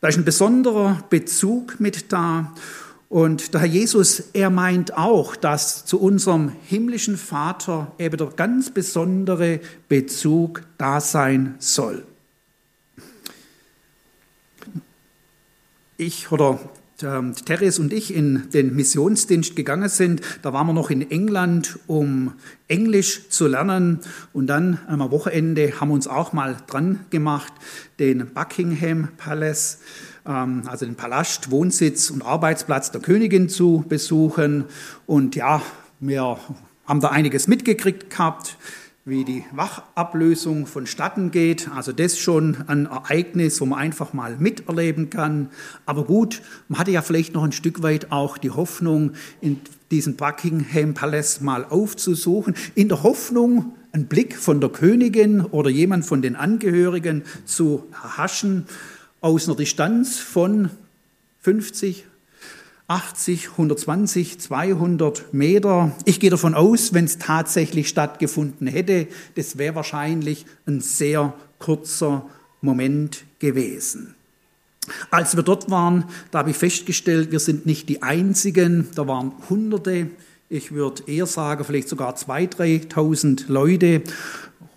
[0.00, 2.52] Da ist ein besonderer Bezug mit da.
[3.08, 8.70] Und der Herr Jesus, er meint auch, dass zu unserem himmlischen Vater eben der ganz
[8.70, 12.04] besondere Bezug da sein soll.
[15.98, 16.58] Ich oder
[17.02, 21.78] ähm, Therese und ich in den Missionsdienst gegangen sind, da waren wir noch in England,
[21.86, 22.34] um
[22.68, 24.00] Englisch zu lernen.
[24.32, 27.52] Und dann am Wochenende haben wir uns auch mal dran gemacht,
[27.98, 29.78] den Buckingham Palace
[30.26, 34.64] also den Palast, Wohnsitz und Arbeitsplatz der Königin zu besuchen.
[35.06, 35.62] Und ja,
[36.00, 36.38] wir
[36.86, 38.56] haben da einiges mitgekriegt gehabt.
[39.08, 41.70] wie die Wachablösung vonstatten geht.
[41.72, 45.50] Also das schon ein Ereignis, wo man einfach mal miterleben kann.
[45.86, 49.60] Aber gut, man hatte ja vielleicht noch ein Stück weit auch die Hoffnung, in
[49.92, 56.04] diesen Buckingham Palace mal aufzusuchen, in der Hoffnung, einen Blick von der Königin oder jemand
[56.04, 58.66] von den Angehörigen zu erhaschen
[59.26, 60.70] aus einer Distanz von
[61.40, 62.04] 50,
[62.86, 65.90] 80, 120, 200 Meter.
[66.04, 72.24] Ich gehe davon aus, wenn es tatsächlich stattgefunden hätte, das wäre wahrscheinlich ein sehr kurzer
[72.60, 74.14] Moment gewesen.
[75.10, 79.32] Als wir dort waren, da habe ich festgestellt, wir sind nicht die Einzigen, da waren
[79.50, 80.10] Hunderte,
[80.48, 84.02] ich würde eher sagen, vielleicht sogar 2.000, 3.000 Leute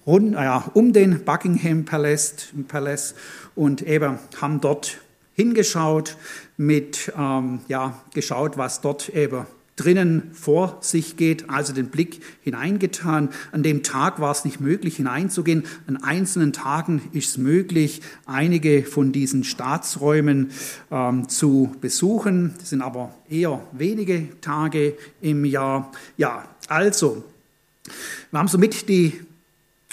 [0.07, 3.13] rund, ja, um den Buckingham Palace, Palace
[3.59, 4.99] und eben haben dort
[5.33, 6.15] hingeschaut,
[6.55, 9.45] mit, ähm, ja, geschaut, was dort eben
[9.75, 13.29] drinnen vor sich geht, also den Blick hineingetan.
[13.51, 15.65] An dem Tag war es nicht möglich hineinzugehen.
[15.87, 20.51] An einzelnen Tagen ist es möglich, einige von diesen Staatsräumen
[20.89, 22.55] ähm, zu besuchen.
[22.59, 25.91] Das sind aber eher wenige Tage im Jahr.
[26.15, 27.25] Ja, also,
[28.31, 29.19] wir haben somit die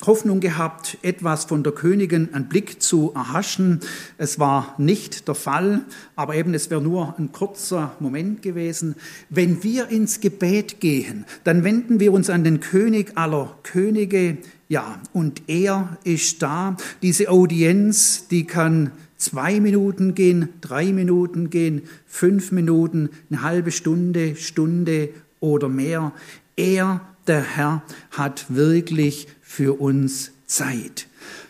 [0.04, 3.80] Hoffnung gehabt, etwas von der Königin einen Blick zu erhaschen.
[4.18, 8.94] Es war nicht der Fall, aber eben es wäre nur ein kurzer Moment gewesen.
[9.30, 14.36] Wenn wir ins Gebet gehen, dann wenden wir uns an den König aller Könige.
[14.68, 16.76] Ja, und er ist da.
[17.00, 24.36] Diese Audienz, die kann zwei Minuten gehen, drei Minuten gehen, fünf Minuten, eine halbe Stunde,
[24.36, 25.08] Stunde
[25.40, 26.12] oder mehr.
[26.56, 31.06] Er, der Herr, hat wirklich für uns Zeit.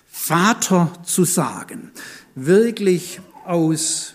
[0.07, 1.91] Vater zu sagen,
[2.35, 4.15] wirklich aus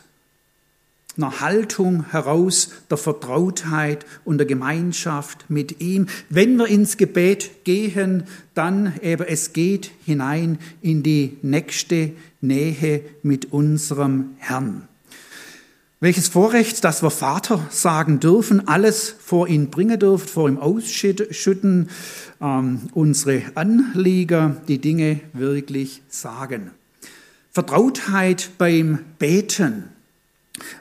[1.18, 6.08] einer Haltung heraus der Vertrautheit und der Gemeinschaft mit ihm.
[6.30, 13.52] Wenn wir ins Gebet gehen, dann eben es geht hinein in die nächste Nähe mit
[13.52, 14.88] unserem Herrn.
[16.04, 21.90] Welches Vorrecht, dass wir Vater sagen dürfen, alles vor ihn bringen dürfen, vor ihm ausschütten,
[22.42, 26.72] ähm, unsere Anlieger die Dinge wirklich sagen.
[27.52, 29.90] Vertrautheit beim Beten.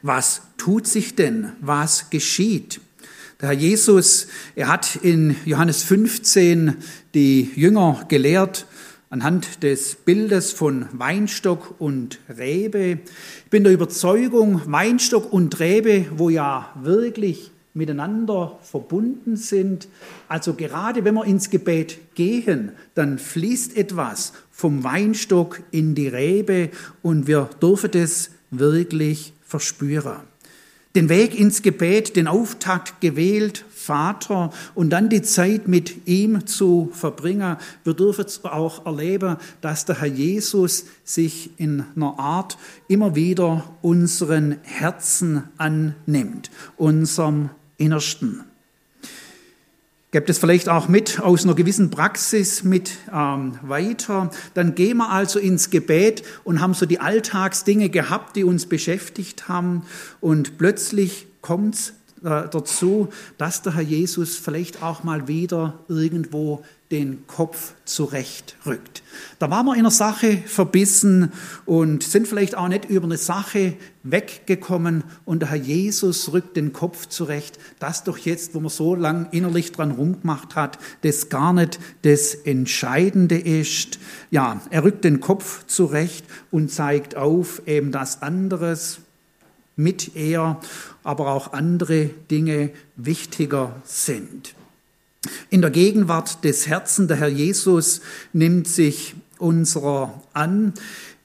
[0.01, 1.53] Was tut sich denn?
[1.61, 2.81] Was geschieht?
[3.43, 6.79] Der Herr Jesus, er hat in Johannes 15
[7.13, 8.65] die Jünger gelehrt,
[9.11, 13.01] anhand des Bildes von Weinstock und Rebe.
[13.44, 19.88] Ich bin der Überzeugung, Weinstock und Rebe, wo ja wirklich miteinander verbunden sind.
[20.29, 26.70] Also gerade wenn wir ins Gebet gehen, dann fließt etwas vom Weinstock in die Rebe
[27.03, 30.30] und wir dürfen das wirklich verspüren
[30.94, 36.90] den Weg ins Gebet, den Auftakt gewählt, Vater, und dann die Zeit mit ihm zu
[36.92, 37.57] verbringen.
[37.85, 44.57] Wir dürfen auch erleben, dass der Herr Jesus sich in einer Art immer wieder unseren
[44.62, 48.44] Herzen annimmt, unserem Innersten.
[50.12, 54.31] Gebt es vielleicht auch mit aus einer gewissen Praxis mit ähm, weiter.
[54.55, 59.49] Dann gehen wir also ins Gebet und haben so die Alltagsdinge gehabt, die uns beschäftigt
[59.49, 59.85] haben.
[60.20, 61.88] Und plötzlich kommt es
[62.25, 69.05] äh, dazu, dass der Herr Jesus vielleicht auch mal wieder irgendwo den Kopf zurechtrückt.
[69.38, 71.33] Da waren wir in einer Sache verbissen
[71.64, 76.72] und sind vielleicht auch nicht über eine Sache weggekommen und der Herr Jesus rückt den
[76.72, 77.61] Kopf zurecht.
[77.79, 82.35] Das doch jetzt, wo man so lang innerlich dran rumgemacht hat, das gar nicht das
[82.35, 84.00] Entscheidende ist.
[84.33, 88.98] Ja, er rückt den Kopf zurecht und zeigt auf eben das anderes
[89.76, 90.61] mit er,
[91.05, 94.55] aber auch andere Dinge wichtiger sind.
[95.51, 98.01] In der Gegenwart des Herzens, der Herr Jesus
[98.33, 100.73] nimmt sich unserer an.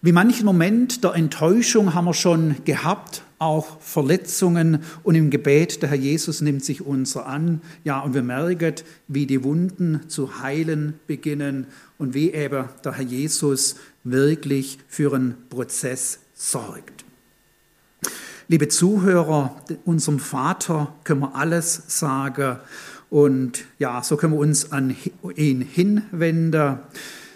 [0.02, 5.90] Wie manchen Moment der Enttäuschung haben wir schon gehabt, auch Verletzungen und im Gebet, der
[5.90, 7.62] Herr Jesus nimmt sich unser an.
[7.84, 8.76] Ja, und wir merken,
[9.08, 15.36] wie die Wunden zu heilen beginnen und wie eben der Herr Jesus wirklich für einen
[15.50, 17.06] Prozess sorgt.
[18.48, 19.56] Liebe Zuhörer,
[19.86, 22.58] unserem Vater können wir alles sagen
[23.10, 24.96] und ja, so können wir uns an
[25.36, 26.80] ihn hinwenden.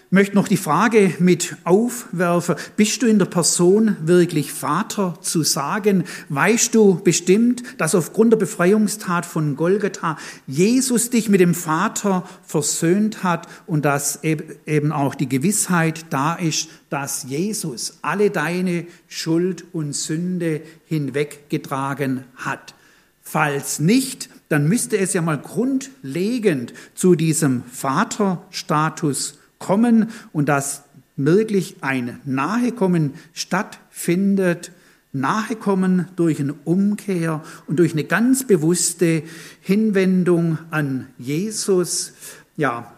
[0.10, 5.43] Ich möchte noch die Frage mit aufwerfen, bist du in der Person wirklich Vater zu
[5.43, 6.03] sagen?
[6.30, 10.17] Weißt du bestimmt, dass aufgrund der Befreiungstat von Golgatha
[10.47, 16.70] Jesus dich mit dem Vater versöhnt hat und dass eben auch die Gewissheit da ist,
[16.89, 22.74] dass Jesus alle deine Schuld und Sünde hinweggetragen hat?
[23.22, 30.84] Falls nicht, dann müsste es ja mal grundlegend zu diesem Vaterstatus kommen und dass
[31.16, 34.72] wirklich ein Nahekommen stattfindet,
[35.12, 39.24] Nahekommen durch eine Umkehr und durch eine ganz bewusste
[39.62, 42.14] Hinwendung an Jesus,
[42.58, 42.93] ja,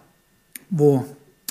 [0.70, 1.06] wo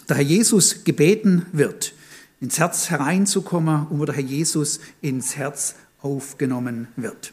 [0.08, 1.94] der Herr Jesus gebeten wird,
[2.40, 7.32] ins Herz hereinzukommen und wo der Herr Jesus ins Herz aufgenommen wird.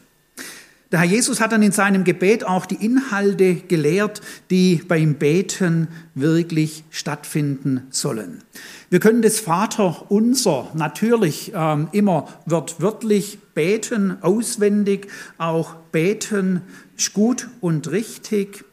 [0.90, 5.88] Der Herr Jesus hat dann in seinem Gebet auch die Inhalte gelehrt, die beim Beten
[6.14, 8.42] wirklich stattfinden sollen.
[8.88, 16.62] Wir können das Vater unser natürlich ähm, immer wörtlich beten, auswendig, auch beten,
[16.96, 18.64] ist gut und richtig.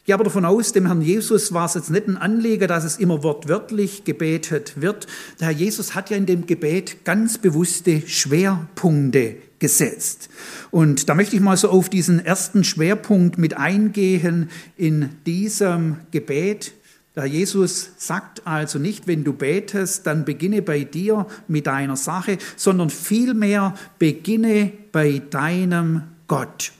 [0.00, 2.84] Ich gehe aber davon aus, dem Herrn Jesus war es jetzt nicht ein Anliegen, dass
[2.84, 5.06] es immer wortwörtlich gebetet wird.
[5.40, 10.28] Der Herr Jesus hat ja in dem Gebet ganz bewusste Schwerpunkte gesetzt.
[10.70, 16.72] Und da möchte ich mal so auf diesen ersten Schwerpunkt mit eingehen in diesem Gebet.
[17.16, 22.38] Der Jesus sagt also nicht, wenn du betest, dann beginne bei dir mit deiner Sache,
[22.56, 26.72] sondern vielmehr beginne bei deinem Gott.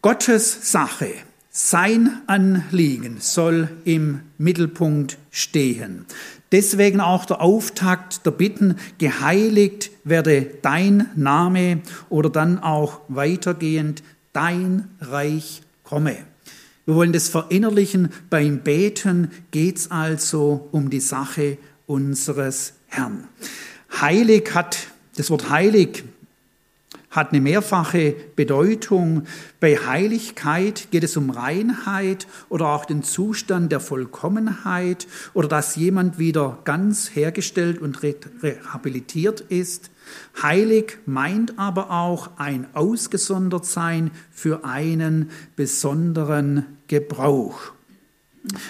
[0.00, 1.12] Gottes Sache,
[1.54, 6.06] sein Anliegen soll im Mittelpunkt stehen.
[6.50, 14.88] Deswegen auch der Auftakt der Bitten, geheiligt werde dein Name oder dann auch weitergehend, dein
[15.00, 16.16] Reich komme.
[16.86, 18.08] Wir wollen das verinnerlichen.
[18.30, 23.28] Beim Beten geht es also um die Sache unseres Herrn.
[24.00, 24.78] Heilig hat,
[25.16, 26.02] das Wort heilig
[27.12, 29.24] hat eine mehrfache Bedeutung.
[29.60, 36.18] Bei Heiligkeit geht es um Reinheit oder auch den Zustand der Vollkommenheit oder dass jemand
[36.18, 39.90] wieder ganz hergestellt und rehabilitiert ist.
[40.42, 47.72] Heilig meint aber auch ein Ausgesondertsein für einen besonderen Gebrauch.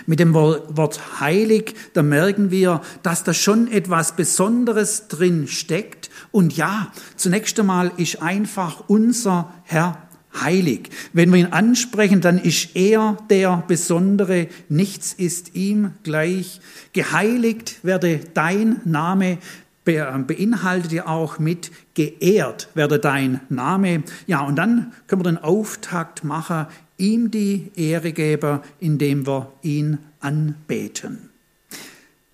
[0.06, 6.10] Mit dem Wort heilig, da merken wir, dass da schon etwas Besonderes drin steckt.
[6.30, 9.96] Und ja, zunächst einmal ist einfach unser Herr
[10.40, 10.90] heilig.
[11.12, 16.60] Wenn wir ihn ansprechen, dann ist er der Besondere, nichts ist ihm gleich.
[16.92, 19.38] Geheiligt werde dein Name,
[19.84, 24.04] beinhaltet ja auch mit geehrt werde dein Name.
[24.26, 26.66] Ja, und dann können wir den Auftakt machen,
[26.98, 31.30] ihm die Ehre geben, indem wir ihn anbeten.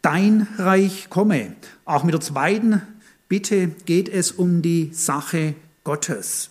[0.02, 1.54] Dein Reich komme.
[1.84, 2.82] Auch mit der zweiten
[3.28, 5.54] Bitte geht es um die Sache
[5.84, 6.50] Gottes.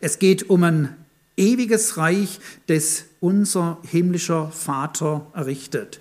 [0.00, 0.96] Es geht um ein
[1.36, 6.00] ewiges Reich, das unser himmlischer Vater errichtet.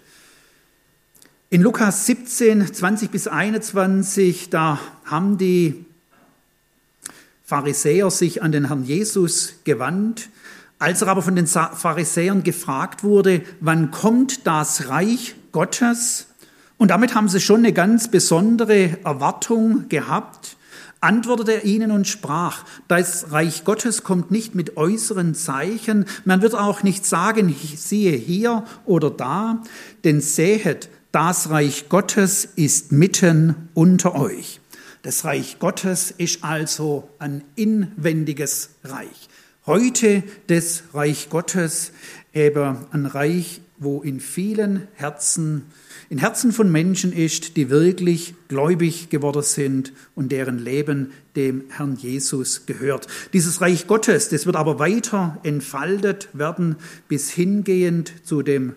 [1.49, 5.86] In Lukas 17, 20 bis 21, da haben die
[7.43, 10.30] Pharisäer sich an den Herrn Jesus gewandt.
[10.78, 16.28] Als er aber von den Pharisäern gefragt wurde, wann kommt das Reich Gottes?
[16.78, 20.57] Und damit haben sie schon eine ganz besondere Erwartung gehabt.
[20.99, 26.55] Antwortete er ihnen und sprach, das Reich Gottes kommt nicht mit äußeren Zeichen, man wird
[26.55, 29.61] auch nicht sagen, siehe hier oder da,
[30.03, 34.59] denn sehet, das Reich Gottes ist mitten unter euch.
[35.03, 39.30] Das Reich Gottes ist also ein inwendiges Reich.
[39.68, 41.91] Heute das Reich Gottes,
[42.36, 45.63] eben ein Reich, wo in vielen Herzen,
[46.07, 51.95] in Herzen von Menschen ist, die wirklich gläubig geworden sind und deren Leben dem Herrn
[51.95, 53.07] Jesus gehört.
[53.34, 56.76] Dieses Reich Gottes, das wird aber weiter entfaltet werden
[57.07, 58.76] bis hingehend zu dem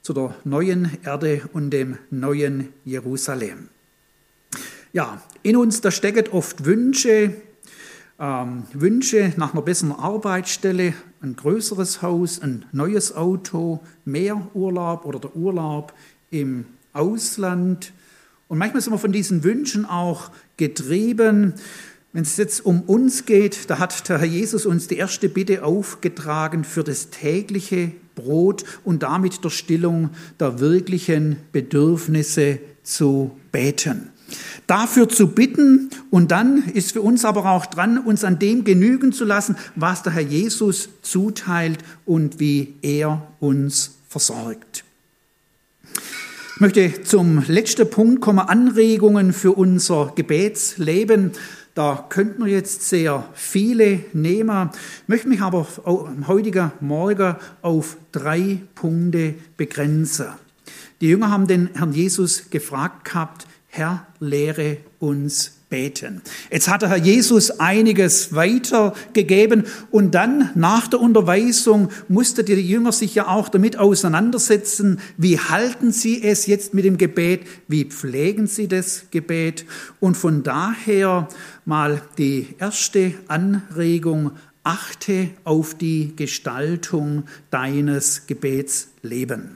[0.00, 3.68] zu der neuen Erde und dem neuen Jerusalem.
[4.94, 7.34] Ja, in uns, da stecken oft Wünsche,
[8.20, 10.92] ähm, Wünsche nach einer besseren Arbeitsstelle,
[11.22, 15.94] ein größeres Haus, ein neues Auto, mehr Urlaub oder der Urlaub
[16.30, 17.92] im Ausland.
[18.48, 21.54] Und manchmal sind wir von diesen Wünschen auch getrieben.
[22.12, 25.64] Wenn es jetzt um uns geht, da hat der Herr Jesus uns die erste Bitte
[25.64, 34.10] aufgetragen für das tägliche Brot und damit der Stillung der wirklichen Bedürfnisse zu beten.
[34.66, 39.12] Dafür zu bitten und dann ist für uns aber auch dran, uns an dem genügen
[39.12, 44.84] zu lassen, was der Herr Jesus zuteilt und wie er uns versorgt.
[46.54, 51.32] Ich möchte zum letzten Punkt kommen, Anregungen für unser Gebetsleben.
[51.74, 54.68] Da könnten wir jetzt sehr viele nehmen.
[55.02, 60.26] Ich möchte mich aber am heutigen Morgen auf drei Punkte begrenzen.
[61.00, 66.22] Die Jünger haben den Herrn Jesus gefragt gehabt, Herr, lehre uns beten.
[66.50, 72.90] Jetzt hat der Herr Jesus einiges weitergegeben und dann nach der Unterweisung musste die Jünger
[72.90, 78.48] sich ja auch damit auseinandersetzen, wie halten sie es jetzt mit dem Gebet, wie pflegen
[78.48, 79.64] sie das Gebet
[80.00, 81.28] und von daher
[81.64, 84.32] mal die erste Anregung,
[84.64, 89.50] achte auf die Gestaltung deines Gebetslebens.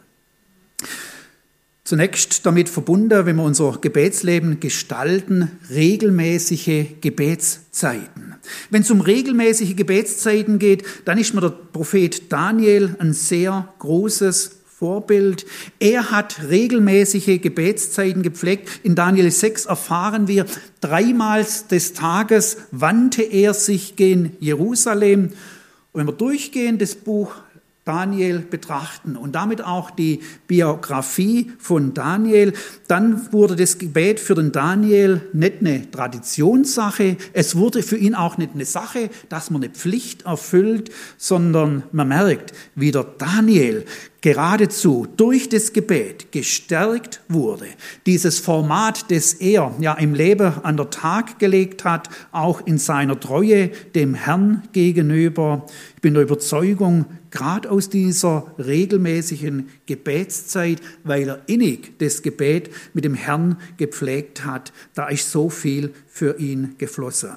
[1.87, 8.37] Zunächst damit verbunden, wenn wir unser Gebetsleben gestalten, regelmäßige Gebetszeiten.
[8.70, 14.62] Wenn es um regelmäßige Gebetszeiten geht, dann ist mir der Prophet Daniel ein sehr großes
[14.66, 15.45] Vorbild.
[15.78, 18.80] Er hat regelmäßige Gebetszeiten gepflegt.
[18.82, 20.47] In Daniel 6 erfahren wir,
[20.80, 25.32] dreimal des Tages wandte er sich gen Jerusalem.
[25.93, 27.35] Und wenn wir durchgehen, das Buch
[27.85, 32.55] Daniel betrachten und damit auch die Biografie von Daniel,
[32.89, 38.39] dann wurde das Gebet für den Daniel nicht eine Traditionssache, es wurde für ihn auch
[38.39, 43.85] nicht eine Sache, dass man eine Pflicht erfüllt, sondern man merkt, wie der Daniel
[44.24, 47.66] geradezu durch das Gebet gestärkt wurde,
[48.07, 53.20] dieses Format, das er ja im Leben an der Tag gelegt hat, auch in seiner
[53.20, 55.66] Treue dem Herrn gegenüber.
[55.97, 57.05] Ich bin der Überzeugung,
[57.35, 64.72] gerade aus dieser regelmäßigen Gebetszeit, weil er innig das Gebet mit dem Herrn gepflegt hat,
[64.95, 67.32] da ist so viel für ihn geflossen.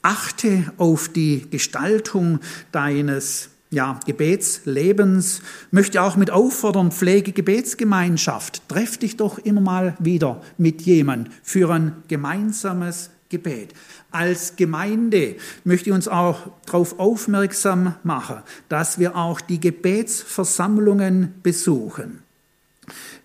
[0.00, 2.38] Achte auf die Gestaltung
[2.70, 8.68] deines ja, Gebetslebens, möchte auch mit auffordern, pflege Gebetsgemeinschaft.
[8.68, 13.74] Treff dich doch immer mal wieder mit jemand für ein gemeinsames Gebet.
[14.10, 22.25] Als Gemeinde möchte ich uns auch darauf aufmerksam machen, dass wir auch die Gebetsversammlungen besuchen.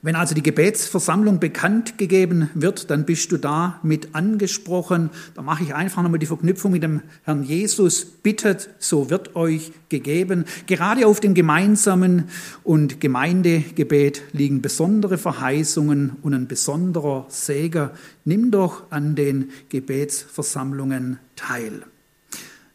[0.03, 5.11] Wenn also die Gebetsversammlung bekannt gegeben wird, dann bist du da mit angesprochen.
[5.35, 8.05] Da mache ich einfach nochmal die Verknüpfung mit dem Herrn Jesus.
[8.05, 10.45] Bittet, so wird euch gegeben.
[10.65, 12.29] Gerade auf dem gemeinsamen
[12.63, 17.91] und Gemeindegebet liegen besondere Verheißungen und ein besonderer Segen.
[18.25, 21.83] Nimm doch an den Gebetsversammlungen teil.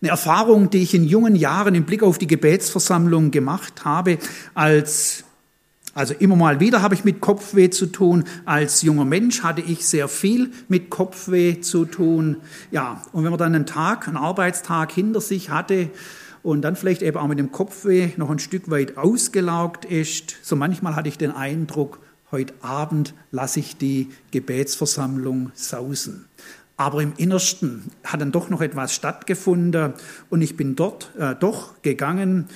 [0.00, 4.18] Eine Erfahrung, die ich in jungen Jahren im Blick auf die Gebetsversammlung gemacht habe,
[4.54, 5.24] als
[5.96, 8.24] also immer mal wieder habe ich mit Kopfweh zu tun.
[8.44, 12.36] Als junger Mensch hatte ich sehr viel mit Kopfweh zu tun.
[12.70, 15.88] Ja, und wenn man dann einen Tag, einen Arbeitstag hinter sich hatte
[16.42, 20.54] und dann vielleicht eben auch mit dem Kopfweh noch ein Stück weit ausgelaugt ist, so
[20.54, 26.26] manchmal hatte ich den Eindruck, heute Abend lasse ich die Gebetsversammlung sausen.
[26.76, 29.94] Aber im Innersten hat dann doch noch etwas stattgefunden
[30.28, 32.50] und ich bin dort äh, doch gegangen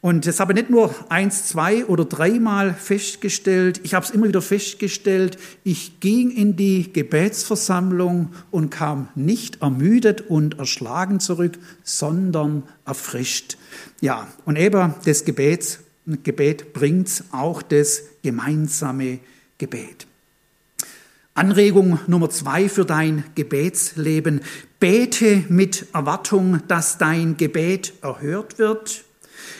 [0.00, 4.28] und das habe ich nicht nur eins, zwei oder dreimal festgestellt, ich habe es immer
[4.28, 12.62] wieder festgestellt, ich ging in die Gebetsversammlung und kam nicht ermüdet und erschlagen zurück, sondern
[12.86, 13.58] erfrischt.
[14.00, 15.80] Ja, und eben das Gebet,
[16.22, 19.18] Gebet bringt auch das gemeinsame
[19.58, 20.06] Gebet.
[21.34, 24.42] Anregung Nummer zwei für dein Gebetsleben.
[24.78, 29.04] Bete mit Erwartung, dass dein Gebet erhört wird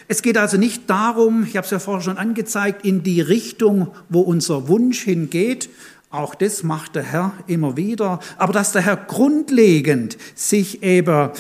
[0.09, 3.89] es geht also nicht darum, ich habe es ja vorher schon angezeigt, in die Richtung,
[4.09, 5.69] wo unser Wunsch hingeht.
[6.11, 8.19] Auch das macht der Herr immer wieder.
[8.39, 11.31] Aber dass der Herr grundlegend sich eben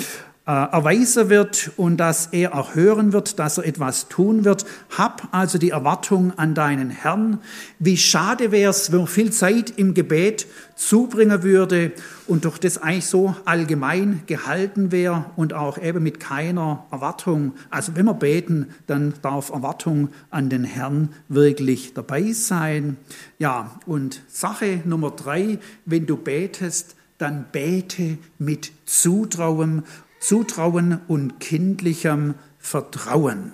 [0.49, 4.65] erweisen wird und dass er auch hören wird, dass er etwas tun wird.
[4.97, 7.41] Hab also die Erwartung an deinen Herrn.
[7.79, 11.93] Wie schade wäre es, wenn man viel Zeit im Gebet zubringen würde
[12.27, 17.53] und durch das eigentlich so allgemein gehalten wäre und auch eben mit keiner Erwartung.
[17.69, 22.97] Also wenn wir beten, dann darf Erwartung an den Herrn wirklich dabei sein.
[23.39, 29.83] Ja, und Sache Nummer drei, wenn du betest, dann bete mit Zutrauen
[30.21, 33.53] Zutrauen und kindlichem Vertrauen.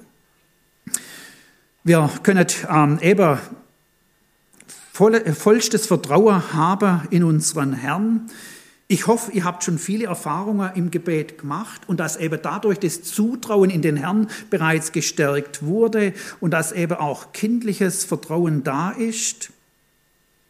[1.82, 3.38] Wir können ähm, eben
[4.92, 8.30] voll, vollstes Vertrauen haben in unseren Herrn.
[8.86, 13.02] Ich hoffe, ihr habt schon viele Erfahrungen im Gebet gemacht und dass eben dadurch das
[13.02, 19.50] Zutrauen in den Herrn bereits gestärkt wurde und dass eben auch kindliches Vertrauen da ist.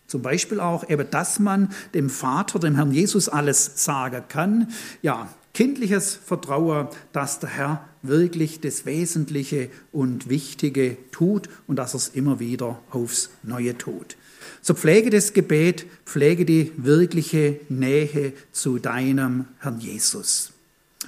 [0.07, 4.69] Zum Beispiel auch eben, dass man dem Vater, dem Herrn Jesus alles sagen kann.
[5.01, 11.99] Ja, kindliches Vertrauen, dass der Herr wirklich das Wesentliche und Wichtige tut und dass er
[11.99, 14.17] es immer wieder aufs Neue tut.
[14.61, 20.51] So pflege das Gebet, pflege die wirkliche Nähe zu deinem Herrn Jesus.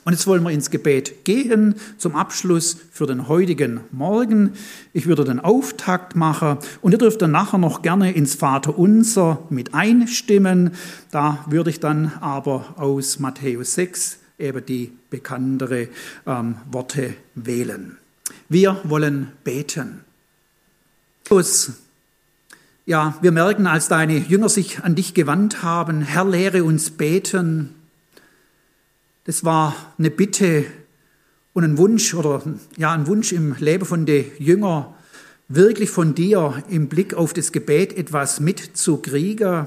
[0.04, 4.52] Und jetzt wollen wir ins Gebet gehen zum Abschluss für den heutigen Morgen.
[4.92, 9.74] Ich würde den Auftakt machen und ihr dürft dann nachher noch gerne ins Vaterunser mit
[9.74, 10.72] einstimmen.
[11.10, 15.88] Da würde ich dann aber aus Matthäus 6 eben die bekanntere
[16.26, 17.96] ähm, Worte wählen.
[18.48, 20.04] Wir wollen beten.
[22.84, 27.74] Ja, wir merken, als deine Jünger sich an dich gewandt haben, Herr, lehre uns beten.
[29.24, 30.66] Das war eine Bitte
[31.52, 32.42] und ein Wunsch oder
[32.76, 34.94] ja, ein Wunsch im Leben von den Jüngern,
[35.48, 39.66] wirklich von dir im Blick auf das Gebet etwas mitzukriegen.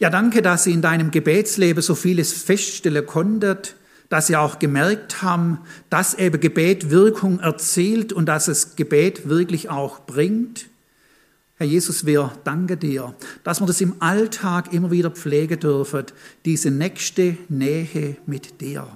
[0.00, 3.76] Ja, danke, dass sie in deinem Gebetsleben so vieles feststellen konntet,
[4.08, 5.58] dass sie auch gemerkt haben,
[5.90, 10.66] dass eben Gebet Wirkung erzielt und dass es Gebet wirklich auch bringt.
[11.56, 16.04] Herr Jesus, wir danken dir, dass wir das im Alltag immer wieder pflegen dürfen,
[16.44, 18.86] diese nächste Nähe mit dir.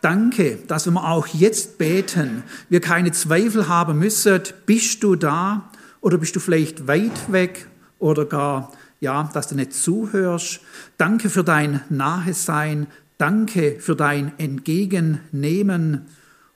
[0.00, 5.70] Danke, dass wir auch jetzt beten, wir keine Zweifel haben müssen, bist du da
[6.00, 7.68] oder bist du vielleicht weit weg
[7.98, 10.60] oder gar, ja, dass du nicht zuhörst.
[10.98, 12.86] Danke für dein Nahesein,
[13.18, 16.06] danke für dein Entgegennehmen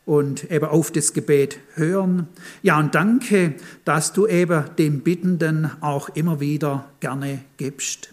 [0.04, 2.28] und eben auf das Gebet hören.
[2.62, 3.54] Ja, und danke,
[3.84, 8.10] dass du eben dem Bittenden auch immer wieder gerne gibst.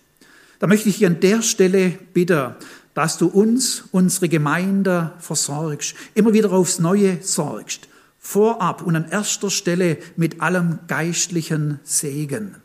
[0.59, 2.55] Da möchte ich an der Stelle bitten,
[2.93, 7.87] dass du uns, unsere Gemeinde versorgst, immer wieder aufs Neue sorgst,
[8.19, 12.55] vorab und an erster Stelle mit allem geistlichen Segen.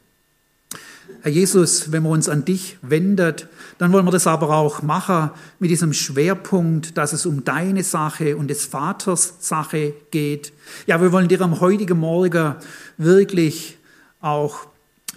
[1.22, 3.48] Herr Jesus, wenn wir uns an dich wendet,
[3.78, 8.36] dann wollen wir das aber auch machen mit diesem Schwerpunkt, dass es um deine Sache
[8.36, 10.52] und des Vaters Sache geht.
[10.86, 12.56] Ja, wir wollen dir am heutigen Morgen
[12.96, 13.78] wirklich
[14.20, 14.66] auch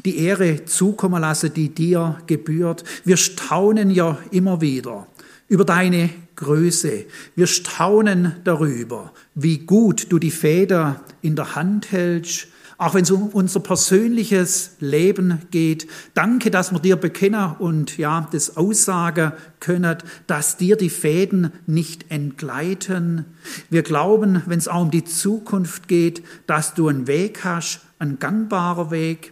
[0.06, 2.84] die Ehre zukommen lassen, die dir gebührt.
[3.04, 5.08] Wir staunen ja immer wieder
[5.48, 7.06] über deine Größe.
[7.36, 12.48] Wir staunen darüber, wie gut du die Feder in der Hand hältst
[12.82, 15.88] auch wenn es um unser persönliches Leben geht.
[16.16, 22.10] Danke, dass wir dir bekennen und ja, das aussagen können, dass dir die Fäden nicht
[22.10, 23.26] entgleiten.
[23.70, 28.18] Wir glauben, wenn es auch um die Zukunft geht, dass du einen Weg hast, einen
[28.18, 29.32] gangbarer Weg.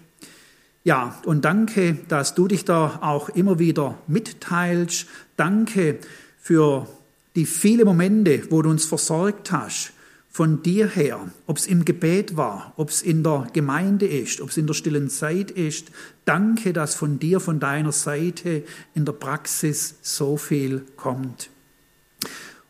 [0.84, 5.08] Ja, und danke, dass du dich da auch immer wieder mitteilst.
[5.38, 5.98] Danke
[6.40, 6.88] für
[7.36, 9.94] die vielen Momente, wo du uns versorgt hast
[10.40, 14.52] von dir her, ob es im Gebet war, ob es in der Gemeinde ist, ob
[14.52, 15.92] es in der stillen Zeit ist,
[16.24, 18.64] danke, dass von dir, von deiner Seite
[18.96, 21.50] in der Praxis so viel kommt.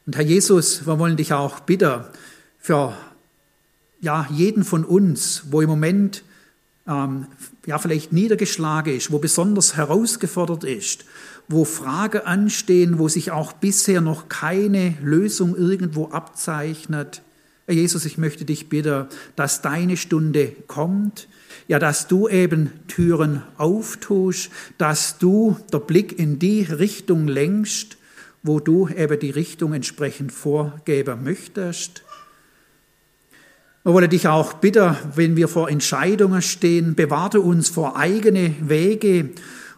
[0.07, 2.05] Und Herr Jesus, wir wollen dich auch bitten
[2.57, 2.97] für
[4.01, 6.23] ja, jeden von uns, wo im Moment
[6.87, 7.27] ähm,
[7.67, 11.05] ja, vielleicht niedergeschlagen ist, wo besonders herausgefordert ist,
[11.47, 17.21] wo Fragen anstehen, wo sich auch bisher noch keine Lösung irgendwo abzeichnet.
[17.69, 19.05] Herr Jesus, ich möchte dich bitten,
[19.35, 21.27] dass deine Stunde kommt,
[21.67, 24.49] ja, dass du eben Türen auftust,
[24.79, 27.97] dass du der Blick in die Richtung lenkst,
[28.41, 32.01] wo du eben die Richtung entsprechend vorgeben möchtest.
[33.83, 39.29] Wir wollen dich auch bitten, wenn wir vor Entscheidungen stehen, bewahre uns vor eigene Wege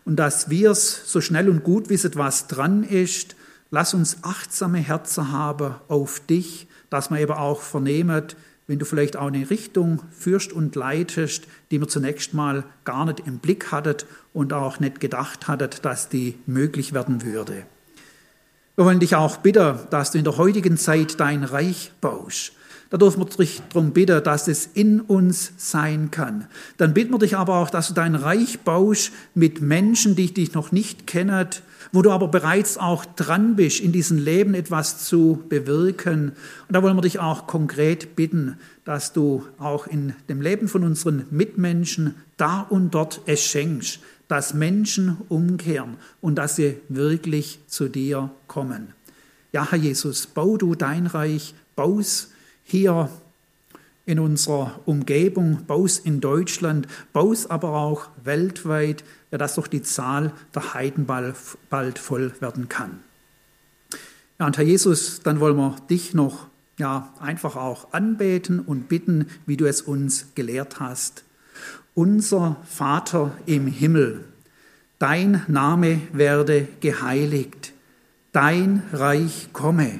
[0.05, 3.35] und dass wir es so schnell und gut wissen, was dran ist.
[3.69, 8.35] Lass uns achtsame Herzen haben auf dich, dass man eben auch vernehmet,
[8.67, 13.21] wenn du vielleicht auch eine Richtung führst und leitest, die man zunächst mal gar nicht
[13.25, 17.65] im Blick hattet und auch nicht gedacht hattet, dass die möglich werden würde.
[18.75, 22.53] Wir wollen dich auch bitten, dass du in der heutigen Zeit dein Reich baust.
[22.91, 26.47] Da dürfen wir dich darum bitten, dass es in uns sein kann.
[26.75, 30.53] Dann bitten wir dich aber auch, dass du dein Reich baust mit Menschen, die dich
[30.53, 31.47] noch nicht kennen,
[31.93, 36.33] wo du aber bereits auch dran bist, in diesem Leben etwas zu bewirken.
[36.67, 40.83] Und da wollen wir dich auch konkret bitten, dass du auch in dem Leben von
[40.83, 47.87] unseren Mitmenschen da und dort es schenkst, dass Menschen umkehren und dass sie wirklich zu
[47.87, 48.89] dir kommen.
[49.53, 52.30] Ja, Herr Jesus, bau du dein Reich, baus
[52.72, 53.09] hier
[54.05, 60.34] in unserer Umgebung, baus in Deutschland, baus aber auch weltweit, ja, dass doch die Zahl
[60.55, 62.99] der Heiden bald voll werden kann.
[64.39, 66.47] Ja, und Herr Jesus, dann wollen wir dich noch
[66.80, 71.24] ja, einfach auch anbeten und bitten, wie du es uns gelehrt hast.
[71.93, 74.26] Unser Vater im Himmel,
[74.97, 77.74] dein Name werde geheiligt,
[78.32, 79.99] dein Reich komme,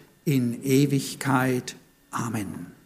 [0.25, 1.75] in Ewigkeit.
[2.11, 2.80] Amen.